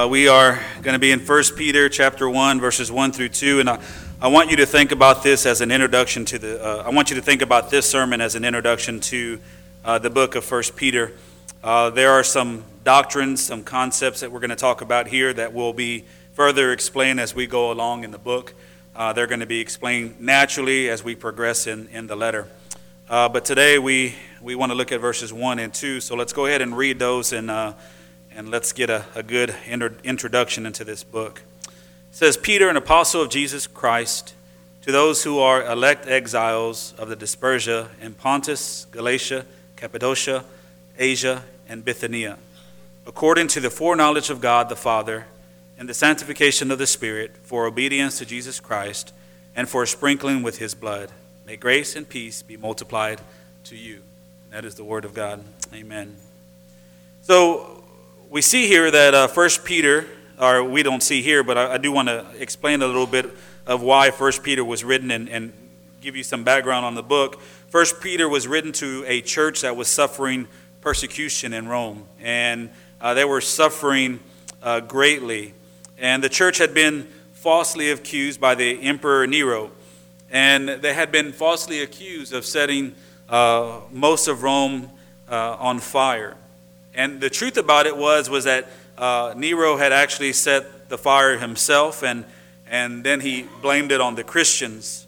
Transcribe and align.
Uh, 0.00 0.06
we 0.06 0.28
are 0.28 0.58
going 0.80 0.94
to 0.94 0.98
be 0.98 1.10
in 1.10 1.20
1 1.20 1.42
Peter 1.56 1.86
chapter 1.90 2.30
1, 2.30 2.58
verses 2.58 2.90
1 2.90 3.12
through 3.12 3.28
2. 3.28 3.60
And 3.60 3.68
I, 3.68 3.78
I 4.18 4.28
want 4.28 4.50
you 4.50 4.56
to 4.56 4.64
think 4.64 4.92
about 4.92 5.22
this 5.22 5.44
as 5.44 5.60
an 5.60 5.70
introduction 5.70 6.24
to 6.26 6.38
the, 6.38 6.64
uh, 6.64 6.84
I 6.84 6.88
want 6.88 7.10
you 7.10 7.16
to 7.16 7.22
think 7.22 7.42
about 7.42 7.68
this 7.68 7.90
sermon 7.90 8.22
as 8.22 8.34
an 8.34 8.42
introduction 8.42 9.00
to 9.00 9.38
uh, 9.84 9.98
the 9.98 10.08
book 10.08 10.36
of 10.36 10.50
1 10.50 10.62
Peter. 10.74 11.12
Uh, 11.62 11.90
there 11.90 12.12
are 12.12 12.24
some 12.24 12.64
doctrines, 12.82 13.42
some 13.42 13.62
concepts 13.62 14.20
that 14.20 14.32
we're 14.32 14.40
going 14.40 14.48
to 14.48 14.56
talk 14.56 14.80
about 14.80 15.06
here 15.06 15.34
that 15.34 15.52
will 15.52 15.74
be 15.74 16.06
further 16.32 16.72
explained 16.72 17.20
as 17.20 17.34
we 17.34 17.46
go 17.46 17.70
along 17.70 18.02
in 18.02 18.10
the 18.10 18.18
book. 18.18 18.54
Uh, 18.96 19.12
they're 19.12 19.26
going 19.26 19.40
to 19.40 19.46
be 19.46 19.60
explained 19.60 20.18
naturally 20.18 20.88
as 20.88 21.04
we 21.04 21.14
progress 21.14 21.66
in, 21.66 21.88
in 21.88 22.06
the 22.06 22.16
letter. 22.16 22.48
But 23.06 23.44
today 23.44 23.78
we, 23.78 24.14
we 24.40 24.54
want 24.54 24.72
to 24.72 24.76
look 24.76 24.92
at 24.92 25.00
verses 25.02 25.30
1 25.30 25.58
and 25.58 25.74
2. 25.74 26.00
So 26.00 26.16
let's 26.16 26.32
go 26.32 26.46
ahead 26.46 26.62
and 26.62 26.74
read 26.74 26.98
those 26.98 27.34
and 27.34 27.50
and 28.34 28.50
let's 28.50 28.72
get 28.72 28.90
a, 28.90 29.04
a 29.14 29.22
good 29.22 29.54
introduction 30.04 30.66
into 30.66 30.84
this 30.84 31.02
book. 31.02 31.42
It 31.66 31.72
says, 32.12 32.36
Peter, 32.36 32.68
an 32.68 32.76
apostle 32.76 33.22
of 33.22 33.30
Jesus 33.30 33.66
Christ, 33.66 34.34
to 34.82 34.92
those 34.92 35.24
who 35.24 35.38
are 35.38 35.64
elect 35.64 36.06
exiles 36.06 36.94
of 36.98 37.08
the 37.08 37.16
dispersion 37.16 37.86
in 38.00 38.14
Pontus, 38.14 38.86
Galatia, 38.90 39.44
Cappadocia, 39.76 40.44
Asia, 40.98 41.44
and 41.68 41.84
Bithynia, 41.84 42.38
according 43.06 43.48
to 43.48 43.60
the 43.60 43.70
foreknowledge 43.70 44.30
of 44.30 44.40
God 44.40 44.68
the 44.68 44.76
Father, 44.76 45.26
and 45.78 45.88
the 45.88 45.94
sanctification 45.94 46.70
of 46.70 46.78
the 46.78 46.86
Spirit, 46.86 47.36
for 47.42 47.66
obedience 47.66 48.18
to 48.18 48.26
Jesus 48.26 48.60
Christ, 48.60 49.12
and 49.56 49.68
for 49.68 49.86
sprinkling 49.86 50.42
with 50.42 50.58
his 50.58 50.74
blood. 50.74 51.10
May 51.46 51.56
grace 51.56 51.96
and 51.96 52.08
peace 52.08 52.42
be 52.42 52.56
multiplied 52.56 53.20
to 53.64 53.76
you. 53.76 54.00
That 54.50 54.64
is 54.64 54.74
the 54.74 54.84
word 54.84 55.04
of 55.04 55.14
God. 55.14 55.42
Amen. 55.72 56.16
So, 57.22 57.79
we 58.30 58.40
see 58.42 58.68
here 58.68 58.88
that 58.88 59.12
uh, 59.12 59.26
First 59.26 59.64
Peter, 59.64 60.06
or 60.40 60.62
we 60.62 60.84
don't 60.84 61.02
see 61.02 61.20
here, 61.20 61.42
but 61.42 61.58
I, 61.58 61.74
I 61.74 61.78
do 61.78 61.90
want 61.90 62.06
to 62.06 62.24
explain 62.38 62.80
a 62.80 62.86
little 62.86 63.06
bit 63.06 63.28
of 63.66 63.82
why 63.82 64.12
First 64.12 64.44
Peter 64.44 64.64
was 64.64 64.84
written 64.84 65.10
and, 65.10 65.28
and 65.28 65.52
give 66.00 66.14
you 66.14 66.22
some 66.22 66.44
background 66.44 66.86
on 66.86 66.94
the 66.94 67.02
book. 67.02 67.40
First 67.70 68.00
Peter 68.00 68.28
was 68.28 68.46
written 68.46 68.70
to 68.74 69.04
a 69.08 69.20
church 69.20 69.62
that 69.62 69.74
was 69.74 69.88
suffering 69.88 70.46
persecution 70.80 71.52
in 71.52 71.66
Rome, 71.66 72.06
and 72.20 72.70
uh, 73.00 73.14
they 73.14 73.24
were 73.24 73.40
suffering 73.40 74.20
uh, 74.62 74.78
greatly. 74.78 75.52
And 75.98 76.22
the 76.22 76.28
church 76.28 76.58
had 76.58 76.72
been 76.72 77.08
falsely 77.32 77.90
accused 77.90 78.40
by 78.40 78.54
the 78.54 78.80
Emperor 78.80 79.26
Nero, 79.26 79.72
and 80.30 80.68
they 80.68 80.94
had 80.94 81.10
been 81.10 81.32
falsely 81.32 81.82
accused 81.82 82.32
of 82.32 82.44
setting 82.44 82.94
uh, 83.28 83.80
most 83.90 84.28
of 84.28 84.44
Rome 84.44 84.88
uh, 85.28 85.56
on 85.58 85.80
fire. 85.80 86.36
And 86.94 87.20
the 87.20 87.30
truth 87.30 87.56
about 87.56 87.86
it 87.86 87.96
was, 87.96 88.28
was 88.28 88.44
that 88.44 88.68
uh, 88.98 89.34
Nero 89.36 89.76
had 89.76 89.92
actually 89.92 90.32
set 90.32 90.88
the 90.88 90.98
fire 90.98 91.38
himself, 91.38 92.02
and, 92.02 92.24
and 92.68 93.04
then 93.04 93.20
he 93.20 93.46
blamed 93.62 93.92
it 93.92 94.00
on 94.00 94.14
the 94.14 94.24
Christians. 94.24 95.06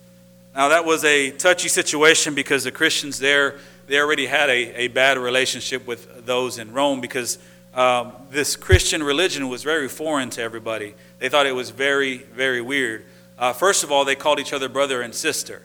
Now, 0.55 0.69
that 0.69 0.85
was 0.85 1.05
a 1.05 1.31
touchy 1.33 1.69
situation 1.69 2.35
because 2.35 2.65
the 2.65 2.73
Christians 2.73 3.19
there, 3.19 3.59
they 3.87 3.99
already 3.99 4.27
had 4.27 4.49
a, 4.49 4.83
a 4.83 4.89
bad 4.89 5.19
relationship 5.19 5.87
with 5.87 6.25
those 6.25 6.59
in 6.59 6.73
Rome 6.73 7.01
because 7.01 7.39
um, 7.75 8.13
this 8.31 8.55
Christian 8.55 9.03
religion 9.03 9.49
was 9.49 9.63
very 9.63 9.89
foreign 9.89 10.31
to 10.31 10.43
everybody. 10.43 10.95
They 11.19 11.29
thought 11.29 11.47
it 11.47 11.55
was 11.55 11.71
very, 11.71 12.19
very 12.19 12.61
weird. 12.61 13.05
Uh, 13.39 13.53
first 13.53 13.83
of 13.83 13.91
all, 13.91 14.05
they 14.05 14.15
called 14.15 14.39
each 14.39 14.53
other 14.53 14.69
brother 14.69 15.01
and 15.03 15.15
sister 15.15 15.63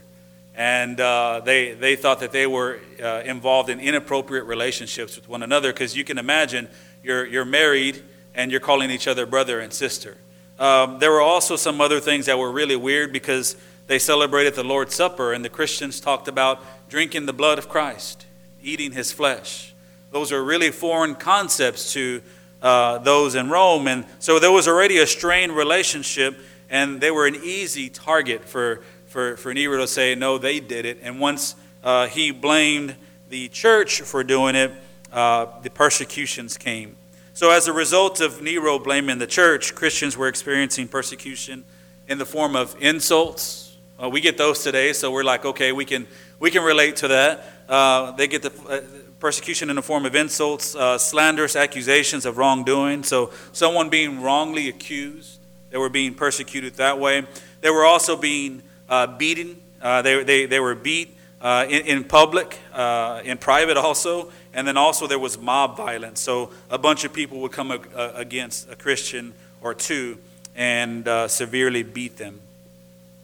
and 0.58 1.00
uh, 1.00 1.40
they, 1.46 1.74
they 1.74 1.96
thought 1.96 2.20
that 2.20 2.32
they 2.32 2.48
were 2.48 2.80
uh, 3.02 3.22
involved 3.24 3.70
in 3.70 3.80
inappropriate 3.80 4.46
relationships 4.46 5.16
with 5.16 5.30
one 5.30 5.44
another 5.44 5.72
because 5.72 5.96
you 5.96 6.04
can 6.04 6.18
imagine 6.18 6.68
you're, 7.04 7.28
you're 7.28 7.46
married 7.46 8.04
and 8.34 8.50
you're 8.50 8.60
calling 8.60 8.90
each 8.90 9.08
other 9.08 9.28
brother 9.28 9.60
and 9.60 9.72
sister. 9.72 10.18
Um, 10.58 10.98
there 10.98 11.12
were 11.12 11.22
also 11.22 11.56
some 11.58 11.80
other 11.80 12.00
things 12.00 12.26
that 12.26 12.40
were 12.40 12.52
really 12.52 12.76
weird 12.76 13.14
because 13.14 13.56
they 13.86 14.00
celebrated 14.00 14.56
the 14.56 14.64
Lord's 14.64 14.96
Supper, 14.96 15.32
and 15.32 15.46
the 15.46 15.50
Christians 15.50 16.02
talked 16.02 16.28
about 16.28 16.60
drinking 16.90 17.28
the 17.28 17.34
blood 17.34 17.60
of 17.60 17.70
Christ, 17.70 18.26
eating 18.62 18.92
his 18.92 19.12
flesh. 19.12 19.76
Those 20.12 20.32
are 20.32 20.44
really 20.44 20.72
foreign 20.72 21.14
concepts 21.14 21.94
to 21.94 22.22
uh, 22.64 22.98
those 22.98 23.36
in 23.36 23.50
Rome, 23.50 23.88
and 23.88 24.06
so 24.18 24.40
there 24.40 24.52
was 24.52 24.68
already 24.68 24.98
a 24.98 25.06
strained 25.06 25.52
relationship, 25.52 26.36
and 26.70 27.00
they 27.00 27.12
were 27.12 27.28
an 27.28 27.36
easy 27.44 27.90
target 27.90 28.44
for 28.44 28.82
for, 29.08 29.38
for 29.38 29.54
Nero 29.54 29.78
to 29.78 29.88
say, 29.88 30.16
no, 30.16 30.38
they 30.38 30.60
did 30.60 30.86
it. 30.86 31.00
And 31.02 31.20
once 31.20 31.56
uh, 31.84 32.08
he 32.08 32.32
blamed 32.32 32.96
the 33.30 33.48
church 33.50 34.02
for 34.02 34.24
doing 34.24 34.56
it, 34.56 34.72
uh, 35.12 35.48
the 35.62 35.70
persecutions 35.70 36.58
came. 36.58 36.96
So, 37.34 37.52
as 37.52 37.68
a 37.68 37.74
result 37.74 38.20
of 38.20 38.42
Nero 38.42 38.80
blaming 38.80 39.20
the 39.20 39.28
church, 39.28 39.76
Christians 39.76 40.18
were 40.18 40.28
experiencing 40.28 40.88
persecution 40.88 41.64
in 42.08 42.18
the 42.18 42.26
form 42.26 42.56
of 42.56 42.76
insults. 42.80 43.78
Uh, 44.02 44.10
we 44.10 44.22
get 44.22 44.38
those 44.38 44.64
today, 44.64 44.92
so 44.92 45.12
we're 45.12 45.24
like, 45.24 45.46
okay, 45.46 45.72
we 45.72 45.86
can, 45.86 46.08
we 46.40 46.50
can 46.50 46.64
relate 46.64 46.96
to 46.98 47.08
that. 47.10 47.46
Uh, 47.70 48.12
they 48.14 48.28
get 48.28 48.42
the 48.42 48.52
uh, 48.68 48.82
persecution 49.20 49.70
in 49.70 49.76
the 49.76 49.82
form 49.82 50.06
of 50.06 50.16
insults, 50.16 50.76
uh, 50.76 50.98
slanderous 50.98 51.56
accusations 51.56 52.26
of 52.26 52.38
wrongdoing. 52.38 53.04
So, 53.04 53.32
someone 53.54 53.90
being 53.90 54.22
wrongly 54.22 54.68
accused, 54.68 55.40
they 55.70 55.78
were 55.78 55.90
being 55.90 56.16
persecuted 56.16 56.76
that 56.76 57.00
way. 57.00 57.26
They 57.62 57.70
were 57.70 57.86
also 57.86 58.18
being 58.18 58.64
uh, 58.90 59.08
beaten. 59.08 59.62
Uh, 59.82 60.02
they, 60.02 60.24
they, 60.24 60.46
they 60.46 60.60
were 60.60 60.76
beat 60.76 61.16
uh, 61.42 61.66
in, 61.70 61.86
in 61.86 62.04
public, 62.04 62.58
uh, 62.74 63.22
in 63.24 63.38
private 63.38 63.78
also, 63.78 64.32
and 64.54 64.68
then 64.68 64.78
also 64.78 65.08
there 65.08 65.20
was 65.20 65.38
mob 65.38 65.78
violence. 65.78 66.20
So 66.20 66.52
a 66.70 66.78
bunch 66.78 67.04
of 67.04 67.14
people 67.14 67.40
would 67.42 67.52
come 67.52 67.72
against 67.96 68.72
a 68.72 68.76
Christian 68.76 69.34
or 69.62 69.74
two 69.74 70.18
and 70.56 71.08
uh, 71.08 71.28
severely 71.28 71.84
beat 71.84 72.18
them. 72.18 72.40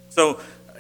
So, 0.09 0.39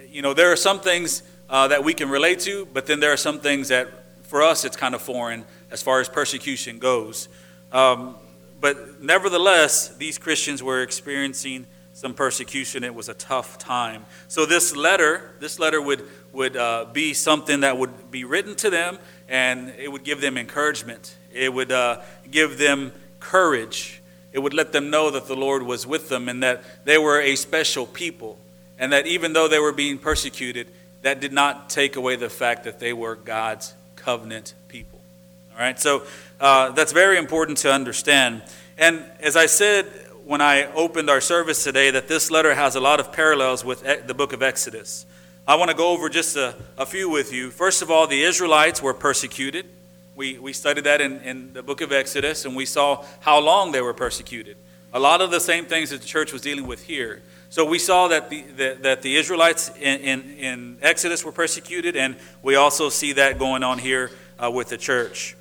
you 0.09 0.21
know, 0.21 0.35
there 0.35 0.51
are 0.51 0.55
some 0.55 0.79
things 0.79 1.23
uh, 1.49 1.67
that 1.69 1.83
we 1.83 1.93
can 1.93 2.09
relate 2.09 2.39
to, 2.41 2.67
but 2.71 2.85
then 2.85 2.99
there 2.99 3.11
are 3.11 3.17
some 3.17 3.39
things 3.39 3.69
that 3.69 3.87
for 4.23 4.43
us 4.43 4.63
it's 4.63 4.77
kind 4.77 4.93
of 4.93 5.01
foreign 5.01 5.45
as 5.71 5.81
far 5.81 5.99
as 5.99 6.07
persecution 6.07 6.77
goes. 6.77 7.27
Um, 7.71 8.15
but 8.61 9.01
nevertheless, 9.01 9.89
these 9.89 10.19
Christians 10.19 10.61
were 10.61 10.83
experiencing 10.83 11.65
some 12.03 12.13
persecution. 12.13 12.83
It 12.83 12.93
was 12.93 13.07
a 13.07 13.13
tough 13.13 13.57
time. 13.57 14.05
So 14.27 14.45
this 14.45 14.75
letter, 14.75 15.31
this 15.39 15.57
letter 15.57 15.81
would 15.81 16.05
would 16.33 16.57
uh, 16.57 16.85
be 16.91 17.13
something 17.13 17.61
that 17.61 17.77
would 17.77 18.11
be 18.11 18.25
written 18.25 18.55
to 18.55 18.69
them, 18.69 18.99
and 19.29 19.69
it 19.79 19.89
would 19.89 20.03
give 20.03 20.19
them 20.19 20.37
encouragement. 20.37 21.15
It 21.31 21.53
would 21.53 21.71
uh, 21.71 22.01
give 22.29 22.57
them 22.57 22.91
courage. 23.21 24.01
It 24.33 24.39
would 24.39 24.53
let 24.53 24.73
them 24.73 24.89
know 24.89 25.11
that 25.11 25.27
the 25.27 25.35
Lord 25.35 25.63
was 25.63 25.87
with 25.87 26.09
them 26.09 26.27
and 26.27 26.43
that 26.43 26.85
they 26.85 26.97
were 26.97 27.21
a 27.21 27.37
special 27.37 27.85
people, 27.85 28.37
and 28.77 28.91
that 28.91 29.07
even 29.07 29.31
though 29.31 29.47
they 29.47 29.59
were 29.59 29.71
being 29.71 29.97
persecuted, 29.97 30.67
that 31.03 31.21
did 31.21 31.31
not 31.31 31.69
take 31.69 31.95
away 31.95 32.17
the 32.17 32.29
fact 32.29 32.65
that 32.65 32.79
they 32.79 32.91
were 32.91 33.15
God's 33.15 33.73
covenant 33.95 34.55
people. 34.67 34.99
All 35.53 35.59
right, 35.59 35.79
so 35.79 36.03
uh, 36.41 36.71
that's 36.71 36.91
very 36.91 37.17
important 37.17 37.59
to 37.59 37.71
understand. 37.71 38.41
And 38.77 39.05
as 39.21 39.37
I 39.37 39.45
said 39.45 39.85
when 40.25 40.41
I 40.41 40.71
opened 40.73 41.09
our 41.09 41.21
service 41.21 41.63
today 41.63 41.91
that 41.91 42.07
this 42.07 42.31
letter 42.31 42.53
has 42.55 42.75
a 42.75 42.79
lot 42.79 42.99
of 42.99 43.11
parallels 43.11 43.65
with 43.65 43.83
the 44.07 44.13
book 44.13 44.31
of 44.31 44.41
Exodus. 44.41 45.05
I 45.45 45.55
want 45.55 45.69
to 45.69 45.75
go 45.75 45.89
over 45.89 46.07
just 46.07 46.37
a, 46.37 46.55
a 46.77 46.85
few 46.85 47.09
with 47.09 47.33
you. 47.33 47.51
First 47.51 47.81
of 47.81 47.91
all, 47.91 48.07
the 48.07 48.23
Israelites 48.23 48.81
were 48.81 48.93
persecuted. 48.93 49.65
We, 50.15 50.37
we 50.37 50.53
studied 50.53 50.85
that 50.85 51.01
in, 51.01 51.19
in 51.21 51.53
the 51.53 51.61
book 51.61 51.81
of 51.81 51.91
Exodus, 51.91 52.45
and 52.45 52.55
we 52.55 52.65
saw 52.65 53.03
how 53.19 53.39
long 53.39 53.73
they 53.73 53.81
were 53.81 53.93
persecuted. 53.93 54.55
A 54.93 54.99
lot 54.99 55.19
of 55.19 55.31
the 55.31 55.39
same 55.39 55.65
things 55.65 55.89
that 55.89 56.01
the 56.01 56.07
church 56.07 56.31
was 56.31 56.41
dealing 56.41 56.67
with 56.67 56.83
here. 56.83 57.21
So 57.49 57.65
we 57.65 57.77
saw 57.77 58.07
that 58.07 58.29
the, 58.29 58.41
the 58.41 58.77
that 58.81 59.01
the 59.01 59.17
Israelites 59.17 59.69
in, 59.79 59.99
in, 59.99 60.37
in, 60.37 60.77
Exodus 60.81 61.25
were 61.25 61.31
persecuted, 61.31 61.95
and 61.95 62.15
we 62.41 62.55
also 62.55 62.89
see 62.89 63.13
that 63.13 63.37
going 63.37 63.63
on 63.63 63.77
here 63.77 64.11
uh, 64.41 64.49
with 64.49 64.69
the 64.69 64.77
church. 64.77 65.35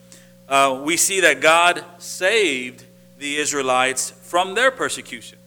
Uh, 0.48 0.82
we 0.84 0.97
see 0.97 1.21
that 1.21 1.41
God 1.41 1.84
saved 1.98 2.84
the 3.22 3.37
Israelites 3.37 4.10
from 4.10 4.56
their 4.56 4.72
persecution. 4.72 5.38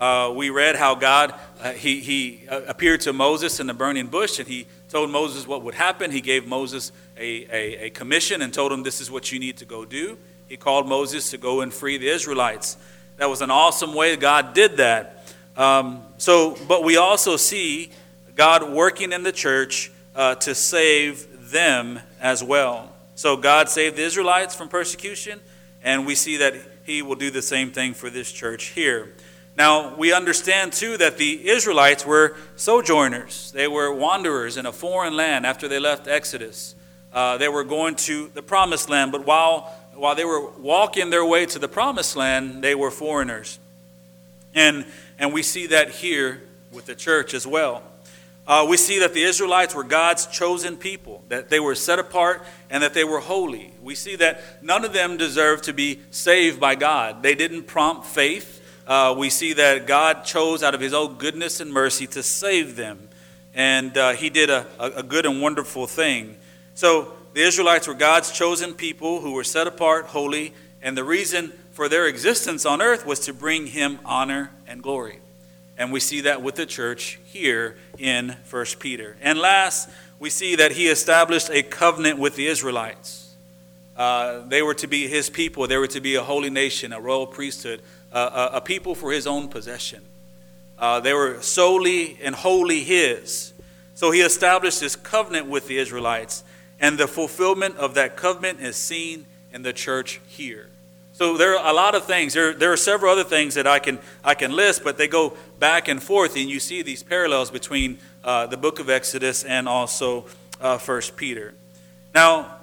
Uh, 0.00 0.32
we 0.34 0.50
read 0.50 0.74
how 0.74 0.96
God 0.96 1.32
uh, 1.62 1.70
he, 1.70 2.00
he 2.00 2.48
uh, 2.48 2.62
appeared 2.66 3.00
to 3.02 3.12
Moses 3.12 3.60
in 3.60 3.68
the 3.68 3.74
burning 3.74 4.08
bush 4.08 4.40
and 4.40 4.48
he 4.48 4.66
told 4.88 5.08
Moses 5.08 5.46
what 5.46 5.62
would 5.62 5.76
happen. 5.76 6.10
He 6.10 6.20
gave 6.20 6.48
Moses 6.48 6.90
a, 7.16 7.46
a, 7.50 7.84
a, 7.86 7.90
commission 7.90 8.42
and 8.42 8.52
told 8.52 8.72
him, 8.72 8.82
This 8.82 9.00
is 9.00 9.08
what 9.08 9.30
you 9.30 9.38
need 9.38 9.56
to 9.58 9.64
go 9.64 9.84
do. 9.84 10.18
He 10.48 10.56
called 10.56 10.88
Moses 10.88 11.30
to 11.30 11.38
go 11.38 11.60
and 11.60 11.72
free 11.72 11.96
the 11.96 12.08
Israelites. 12.08 12.76
That 13.18 13.30
was 13.30 13.40
an 13.40 13.52
awesome 13.52 13.94
way 13.94 14.16
God 14.16 14.52
did 14.52 14.78
that. 14.78 15.32
Um, 15.56 16.02
so, 16.18 16.58
but 16.66 16.82
we 16.82 16.96
also 16.96 17.36
see 17.36 17.90
God 18.34 18.68
working 18.68 19.12
in 19.12 19.22
the 19.22 19.32
church 19.32 19.92
uh, 20.16 20.34
to 20.34 20.56
save 20.56 21.50
them 21.52 22.00
as 22.20 22.42
well. 22.42 22.92
So, 23.14 23.36
God 23.36 23.68
saved 23.68 23.96
the 23.96 24.02
Israelites 24.02 24.56
from 24.56 24.68
persecution, 24.68 25.40
and 25.84 26.04
we 26.04 26.16
see 26.16 26.38
that 26.38 26.54
he 26.86 27.02
will 27.02 27.16
do 27.16 27.30
the 27.30 27.42
same 27.42 27.70
thing 27.70 27.94
for 27.94 28.08
this 28.08 28.30
church 28.32 28.66
here. 28.66 29.12
Now, 29.56 29.96
we 29.96 30.12
understand 30.12 30.72
too 30.72 30.96
that 30.98 31.18
the 31.18 31.48
Israelites 31.48 32.06
were 32.06 32.36
sojourners. 32.56 33.52
They 33.52 33.68
were 33.68 33.92
wanderers 33.92 34.56
in 34.56 34.66
a 34.66 34.72
foreign 34.72 35.16
land 35.16 35.46
after 35.46 35.66
they 35.66 35.78
left 35.78 36.06
Exodus. 36.06 36.74
Uh, 37.12 37.38
they 37.38 37.48
were 37.48 37.64
going 37.64 37.94
to 37.96 38.30
the 38.34 38.42
promised 38.42 38.88
land, 38.90 39.12
but 39.12 39.26
while 39.26 39.72
while 39.96 40.14
they 40.14 40.24
were 40.24 40.50
walking 40.50 41.10
their 41.10 41.24
way 41.24 41.46
to 41.46 41.58
the 41.58 41.68
promised 41.68 42.16
land, 42.16 42.62
they 42.62 42.74
were 42.74 42.90
foreigners. 42.90 43.58
And, 44.54 44.84
and 45.18 45.32
we 45.32 45.42
see 45.42 45.68
that 45.68 45.90
here 45.90 46.42
with 46.70 46.86
the 46.86 46.94
church 46.94 47.34
as 47.34 47.46
well. 47.46 47.82
Uh, 48.46 48.64
we 48.68 48.76
see 48.76 49.00
that 49.00 49.12
the 49.12 49.24
Israelites 49.24 49.74
were 49.74 49.82
God's 49.82 50.26
chosen 50.26 50.76
people, 50.76 51.24
that 51.28 51.48
they 51.48 51.58
were 51.58 51.74
set 51.74 51.98
apart 51.98 52.44
and 52.70 52.82
that 52.82 52.94
they 52.94 53.02
were 53.02 53.18
holy. 53.18 53.72
We 53.82 53.96
see 53.96 54.14
that 54.16 54.62
none 54.62 54.84
of 54.84 54.92
them 54.92 55.16
deserved 55.16 55.64
to 55.64 55.72
be 55.72 56.00
saved 56.10 56.60
by 56.60 56.76
God. 56.76 57.22
They 57.24 57.34
didn't 57.34 57.64
prompt 57.64 58.06
faith. 58.06 58.62
Uh, 58.86 59.16
we 59.18 59.30
see 59.30 59.52
that 59.54 59.88
God 59.88 60.24
chose 60.24 60.62
out 60.62 60.76
of 60.76 60.80
his 60.80 60.94
own 60.94 61.14
goodness 61.14 61.58
and 61.58 61.72
mercy 61.72 62.06
to 62.08 62.22
save 62.22 62.76
them. 62.76 63.08
And 63.52 63.98
uh, 63.98 64.12
he 64.12 64.30
did 64.30 64.48
a, 64.48 64.66
a 64.78 65.02
good 65.02 65.26
and 65.26 65.42
wonderful 65.42 65.88
thing. 65.88 66.36
So 66.74 67.14
the 67.32 67.42
Israelites 67.42 67.88
were 67.88 67.94
God's 67.94 68.30
chosen 68.30 68.74
people 68.74 69.20
who 69.22 69.32
were 69.32 69.44
set 69.44 69.66
apart, 69.66 70.06
holy, 70.06 70.54
and 70.82 70.96
the 70.96 71.02
reason 71.04 71.52
for 71.72 71.88
their 71.88 72.06
existence 72.06 72.64
on 72.64 72.80
earth 72.80 73.04
was 73.04 73.20
to 73.20 73.34
bring 73.34 73.66
him 73.66 73.98
honor 74.04 74.52
and 74.68 74.82
glory. 74.82 75.18
And 75.78 75.92
we 75.92 76.00
see 76.00 76.22
that 76.22 76.42
with 76.42 76.54
the 76.54 76.66
church 76.66 77.18
here 77.24 77.76
in 77.98 78.36
1 78.48 78.64
Peter. 78.78 79.16
And 79.20 79.38
last, 79.38 79.88
we 80.18 80.30
see 80.30 80.56
that 80.56 80.72
he 80.72 80.88
established 80.88 81.50
a 81.50 81.62
covenant 81.62 82.18
with 82.18 82.36
the 82.36 82.46
Israelites. 82.46 83.34
Uh, 83.96 84.40
they 84.46 84.62
were 84.62 84.74
to 84.74 84.86
be 84.86 85.08
his 85.08 85.30
people, 85.30 85.66
they 85.66 85.78
were 85.78 85.86
to 85.86 86.00
be 86.00 86.16
a 86.16 86.22
holy 86.22 86.50
nation, 86.50 86.92
a 86.92 87.00
royal 87.00 87.26
priesthood, 87.26 87.80
uh, 88.12 88.48
a, 88.52 88.56
a, 88.58 88.60
people 88.60 88.94
for 88.94 89.10
his 89.10 89.26
own 89.26 89.48
possession. 89.48 90.02
Uh, 90.78 91.00
they 91.00 91.14
were 91.14 91.40
solely 91.40 92.18
and 92.22 92.34
wholly 92.34 92.80
his. 92.84 93.54
So 93.94 94.10
he 94.10 94.20
established 94.20 94.80
this 94.80 94.96
covenant 94.96 95.46
with 95.46 95.66
the 95.66 95.78
Israelites, 95.78 96.44
and 96.78 96.98
the 96.98 97.08
fulfillment 97.08 97.78
of 97.78 97.94
that 97.94 98.16
covenant 98.16 98.60
is 98.60 98.76
seen 98.76 99.24
in 99.50 99.62
the 99.62 99.72
church 99.72 100.20
here. 100.26 100.68
So 101.16 101.38
there 101.38 101.58
are 101.58 101.70
a 101.70 101.72
lot 101.72 101.94
of 101.94 102.04
things. 102.04 102.34
There, 102.34 102.52
there 102.52 102.70
are 102.70 102.76
several 102.76 103.10
other 103.10 103.24
things 103.24 103.54
that 103.54 103.66
I 103.66 103.78
can, 103.78 103.98
I 104.22 104.34
can 104.34 104.52
list, 104.52 104.84
but 104.84 104.98
they 104.98 105.08
go 105.08 105.34
back 105.58 105.88
and 105.88 106.02
forth, 106.02 106.36
and 106.36 106.50
you 106.50 106.60
see 106.60 106.82
these 106.82 107.02
parallels 107.02 107.50
between 107.50 107.96
uh, 108.22 108.48
the 108.48 108.58
book 108.58 108.80
of 108.80 108.90
Exodus 108.90 109.42
and 109.42 109.66
also 109.66 110.26
uh, 110.60 110.76
First 110.76 111.16
Peter. 111.16 111.54
Now, 112.14 112.56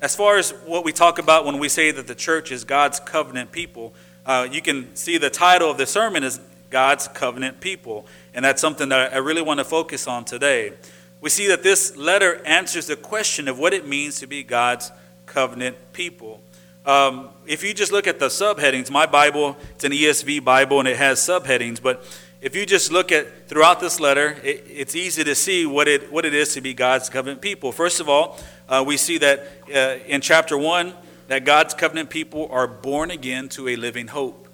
as 0.00 0.16
far 0.16 0.38
as 0.38 0.52
what 0.64 0.86
we 0.86 0.92
talk 0.92 1.18
about 1.18 1.44
when 1.44 1.58
we 1.58 1.68
say 1.68 1.90
that 1.90 2.06
the 2.06 2.14
church 2.14 2.50
is 2.50 2.64
God's 2.64 2.98
covenant 2.98 3.52
people, 3.52 3.92
uh, 4.24 4.48
you 4.50 4.62
can 4.62 4.96
see 4.96 5.18
the 5.18 5.28
title 5.28 5.70
of 5.70 5.76
the 5.76 5.84
sermon 5.84 6.24
is 6.24 6.40
God's 6.70 7.08
covenant 7.08 7.60
people, 7.60 8.06
and 8.32 8.42
that's 8.42 8.62
something 8.62 8.88
that 8.88 9.12
I 9.12 9.18
really 9.18 9.42
want 9.42 9.58
to 9.58 9.64
focus 9.64 10.06
on 10.06 10.24
today. 10.24 10.72
We 11.20 11.28
see 11.28 11.46
that 11.48 11.62
this 11.62 11.94
letter 11.94 12.42
answers 12.46 12.86
the 12.86 12.96
question 12.96 13.48
of 13.48 13.58
what 13.58 13.74
it 13.74 13.86
means 13.86 14.18
to 14.20 14.26
be 14.26 14.42
God's 14.42 14.90
covenant 15.26 15.76
people. 15.92 16.40
Um, 16.86 17.30
if 17.46 17.64
you 17.64 17.74
just 17.74 17.90
look 17.90 18.06
at 18.06 18.20
the 18.20 18.28
subheadings, 18.28 18.92
my 18.92 19.06
Bible, 19.06 19.56
it's 19.74 19.82
an 19.82 19.90
ESV 19.90 20.44
Bible 20.44 20.78
and 20.78 20.86
it 20.86 20.96
has 20.96 21.18
subheadings, 21.18 21.82
but 21.82 22.04
if 22.40 22.54
you 22.54 22.64
just 22.64 22.92
look 22.92 23.10
at 23.10 23.48
throughout 23.48 23.80
this 23.80 23.98
letter, 23.98 24.38
it, 24.44 24.64
it's 24.68 24.94
easy 24.94 25.24
to 25.24 25.34
see 25.34 25.66
what 25.66 25.88
it, 25.88 26.12
what 26.12 26.24
it 26.24 26.32
is 26.32 26.54
to 26.54 26.60
be 26.60 26.74
God's 26.74 27.08
covenant 27.08 27.40
people. 27.40 27.72
First 27.72 27.98
of 27.98 28.08
all, 28.08 28.38
uh, 28.68 28.84
we 28.86 28.96
see 28.96 29.18
that 29.18 29.48
uh, 29.74 30.04
in 30.06 30.20
chapter 30.20 30.56
1, 30.56 30.94
that 31.26 31.44
God's 31.44 31.74
covenant 31.74 32.08
people 32.08 32.46
are 32.52 32.68
born 32.68 33.10
again 33.10 33.48
to 33.48 33.66
a 33.66 33.74
living 33.74 34.06
hope. 34.06 34.46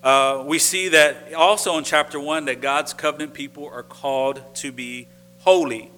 Uh, 0.00 0.44
we 0.46 0.60
see 0.60 0.90
that 0.90 1.34
also 1.34 1.76
in 1.76 1.82
chapter 1.82 2.20
1 2.20 2.44
that 2.44 2.60
God's 2.60 2.94
covenant 2.94 3.34
people 3.34 3.68
are 3.68 3.82
called 3.82 4.40
to 4.56 4.70
be 4.70 5.08
holy. 5.40 5.90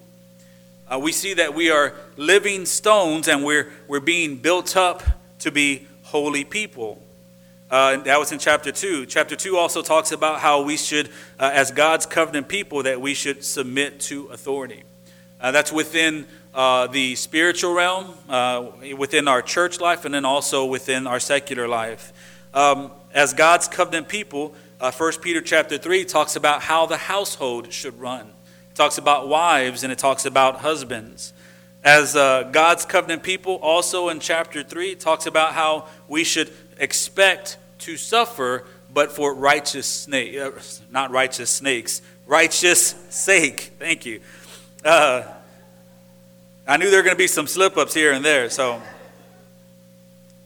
Uh, 0.91 0.99
we 0.99 1.13
see 1.13 1.35
that 1.35 1.55
we 1.55 1.71
are 1.71 1.93
living 2.17 2.65
stones 2.65 3.29
and 3.29 3.45
we're, 3.45 3.71
we're 3.89 4.01
being 4.01 4.37
built 4.37 4.75
up 4.75 5.03
to 5.41 5.51
be 5.51 5.87
holy 6.03 6.45
people. 6.45 7.03
Uh, 7.69 7.97
that 7.99 8.19
was 8.19 8.31
in 8.31 8.39
chapter 8.39 8.71
2. 8.71 9.07
Chapter 9.07 9.35
2 9.35 9.57
also 9.57 9.83
talks 9.83 10.13
about 10.13 10.39
how 10.39 10.63
we 10.63 10.77
should, 10.77 11.09
uh, 11.39 11.51
as 11.53 11.73
God's 11.73 12.07
covenant 12.07 12.49
people, 12.49 12.85
that 12.85 13.01
we 13.01 13.13
should 13.13 13.45
submit 13.45 13.99
to 14.01 14.27
authority. 14.27 14.85
Uh, 15.41 15.51
that's 15.51 15.73
within 15.73 16.27
uh, 16.55 16.87
the 16.87 17.17
spiritual 17.17 17.75
realm, 17.75 18.15
uh, 18.29 18.67
within 18.97 19.27
our 19.27 19.43
church 19.43 19.81
life, 19.81 20.05
and 20.05 20.15
then 20.15 20.25
also 20.25 20.65
within 20.65 21.07
our 21.07 21.19
secular 21.19 21.67
life. 21.67 22.13
Um, 22.55 22.93
as 23.13 23.35
God's 23.35 23.67
covenant 23.67 24.09
people, 24.09 24.55
uh, 24.81 24.93
1 24.93 25.13
Peter 25.21 25.41
chapter 25.41 25.77
3 25.77 26.05
talks 26.05 26.37
about 26.37 26.63
how 26.63 26.87
the 26.87 26.97
household 26.97 27.73
should 27.73 27.99
run. 27.99 28.29
It 28.71 28.77
talks 28.77 28.97
about 28.97 29.29
wives 29.29 29.83
and 29.83 29.93
it 29.93 29.99
talks 29.99 30.25
about 30.25 30.61
husbands 30.61 31.33
as 31.87 32.17
uh, 32.17 32.43
God's 32.51 32.85
covenant 32.85 33.23
people, 33.23 33.61
also 33.63 34.09
in 34.09 34.19
chapter 34.19 34.65
3, 34.65 34.97
talks 34.97 35.27
about 35.27 35.53
how 35.53 35.87
we 36.09 36.25
should 36.25 36.53
expect 36.79 37.59
to 37.79 37.97
suffer, 37.97 38.65
but 38.93 39.13
for 39.13 39.33
righteous 39.33 39.87
snake, 39.87 40.37
uh, 40.37 40.51
not 40.91 41.13
righteous 41.13 41.49
snakes, 41.49 42.03
righteous 42.27 42.97
sake. 43.09 43.71
Thank 43.79 44.05
you. 44.05 44.21
Uh, 44.85 45.23
I 46.67 46.77
knew 46.77 46.91
there 46.91 46.99
were 46.99 47.05
going 47.05 47.15
to 47.15 47.19
be 47.19 47.29
some 47.29 47.47
slip 47.47 47.77
ups 47.77 47.95
here 47.95 48.11
and 48.11 48.25
there. 48.25 48.51
So, 48.51 48.83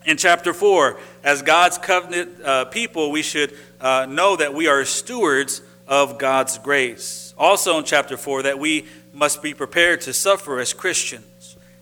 in 0.04 0.18
chapter 0.18 0.52
4, 0.52 1.00
as 1.24 1.40
God's 1.40 1.78
covenant 1.78 2.42
uh, 2.44 2.66
people, 2.66 3.10
we 3.10 3.22
should 3.22 3.56
uh, 3.80 4.04
know 4.06 4.36
that 4.36 4.52
we 4.52 4.66
are 4.66 4.84
stewards 4.84 5.62
of 5.88 6.18
God's 6.18 6.58
grace. 6.58 7.32
Also, 7.38 7.78
in 7.78 7.84
chapter 7.84 8.18
4, 8.18 8.42
that 8.42 8.58
we 8.58 8.84
must 9.14 9.42
be 9.42 9.54
prepared 9.54 10.02
to 10.02 10.12
suffer 10.12 10.60
as 10.60 10.74
Christians 10.74 11.24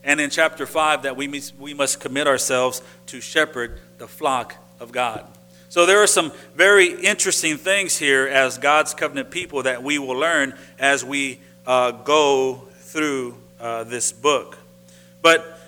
and 0.04 0.20
in 0.20 0.30
chapter 0.30 0.66
5 0.66 1.02
that 1.02 1.16
we, 1.16 1.42
we 1.58 1.74
must 1.74 2.00
commit 2.00 2.26
ourselves 2.26 2.82
to 3.06 3.20
shepherd 3.20 3.80
the 3.98 4.08
flock 4.08 4.56
of 4.80 4.92
God. 4.92 5.26
So 5.70 5.84
there 5.84 6.02
are 6.02 6.06
some 6.06 6.32
very 6.54 6.94
interesting 7.04 7.58
things 7.58 7.98
here 7.98 8.26
as 8.26 8.56
God's 8.56 8.94
covenant 8.94 9.30
people 9.30 9.64
that 9.64 9.82
we 9.82 9.98
will 9.98 10.16
learn 10.16 10.54
as 10.78 11.04
we 11.04 11.40
uh, 11.66 11.90
go 11.90 12.62
through 12.78 13.36
uh, 13.60 13.84
this 13.84 14.12
book. 14.12 14.56
But 15.20 15.60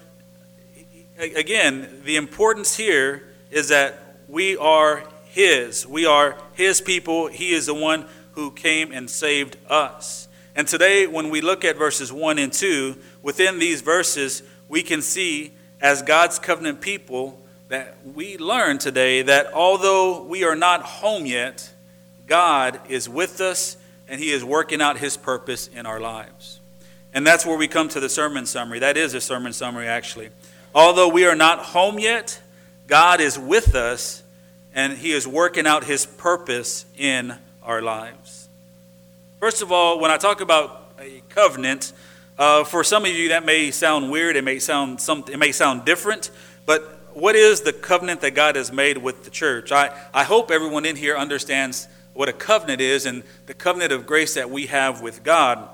again, 1.19 2.01
the 2.05 2.17
importance 2.17 2.77
here 2.77 3.25
is 3.51 3.69
that 3.69 4.17
we 4.27 4.57
are 4.57 5.05
His. 5.27 5.87
We 5.87 6.07
are 6.07 6.37
His 6.55 6.81
people. 6.81 7.27
He 7.27 7.53
is 7.53 7.67
the 7.67 7.75
one 7.75 8.07
who 8.33 8.51
came 8.53 8.93
and 8.93 9.11
saved 9.11 9.57
us. 9.69 10.29
And 10.57 10.67
today, 10.67 11.07
when 11.07 11.31
we 11.31 11.41
look 11.41 11.65
at 11.65 11.77
verses 11.77 12.13
1 12.13 12.39
and 12.39 12.53
2, 12.53 12.97
within 13.23 13.59
these 13.59 13.81
verses, 13.81 14.43
we 14.69 14.83
can 14.83 15.03
see 15.03 15.53
as 15.81 16.03
God's 16.03 16.39
covenant 16.39 16.81
people 16.81 17.39
that 17.69 17.97
we 18.15 18.37
learn 18.37 18.79
today 18.79 19.23
that 19.23 19.53
although 19.53 20.23
we 20.23 20.45
are 20.45 20.57
not 20.57 20.83
home 20.83 21.25
yet, 21.27 21.71
God 22.27 22.81
is 22.89 23.09
with 23.09 23.41
us 23.41 23.77
and 24.09 24.21
He 24.21 24.31
is 24.31 24.45
working 24.45 24.83
out 24.83 24.99
His 24.99 25.17
purpose 25.17 25.69
in 25.69 25.87
our 25.87 26.01
lives. 26.01 26.61
And 27.13 27.27
that's 27.27 27.45
where 27.45 27.57
we 27.57 27.69
come 27.69 27.89
to 27.91 28.01
the 28.01 28.09
sermon 28.09 28.47
summary. 28.47 28.81
That 28.81 28.97
is 28.97 29.15
a 29.15 29.21
sermon 29.21 29.53
summary, 29.53 29.87
actually. 29.87 30.31
Although 30.75 31.09
we 31.09 31.27
are 31.27 31.35
not 31.35 31.59
home 31.59 31.99
yet, 31.99 32.41
God 32.87 33.21
is 33.21 33.39
with 33.39 33.75
us 33.75 34.23
and 34.75 34.93
He 34.99 35.13
is 35.13 35.27
working 35.27 35.67
out 35.67 35.85
His 35.85 36.07
purpose 36.07 36.87
in 36.97 37.35
our 37.63 37.83
lives. 37.83 38.49
First 39.41 39.63
of 39.63 39.73
all, 39.73 39.99
when 40.01 40.11
I 40.11 40.17
talk 40.17 40.41
about 40.41 40.93
a 41.01 41.23
covenant, 41.29 41.93
uh, 42.41 42.65
for 42.65 42.83
some 42.83 43.05
of 43.05 43.11
you, 43.11 43.29
that 43.29 43.45
may 43.45 43.71
sound 43.71 44.11
weird. 44.11 44.35
It 44.35 44.43
may 44.43 44.59
sound 44.59 44.99
some, 44.99 45.23
It 45.31 45.39
may 45.39 45.53
sound 45.53 45.85
different. 45.85 46.31
But 46.65 46.83
what 47.13 47.37
is 47.37 47.61
the 47.61 47.73
covenant 47.75 48.23
that 48.23 48.31
God 48.31 48.57
has 48.57 48.73
made 48.73 48.97
with 48.97 49.25
the 49.25 49.31
church? 49.31 49.71
I, 49.71 49.95
I 50.15 50.25
hope 50.25 50.51
everyone 50.51 50.87
in 50.87 50.97
here 50.97 51.19
understands 51.19 51.87
what 52.15 52.31
a 52.31 52.33
covenant 52.33 52.81
is 52.81 53.05
and 53.05 53.25
the 53.45 53.53
covenant 53.53 53.93
of 53.93 54.07
grace 54.07 54.33
that 54.35 54.49
we 54.49 54.67
have 54.67 55.03
with 55.03 55.23
God, 55.23 55.69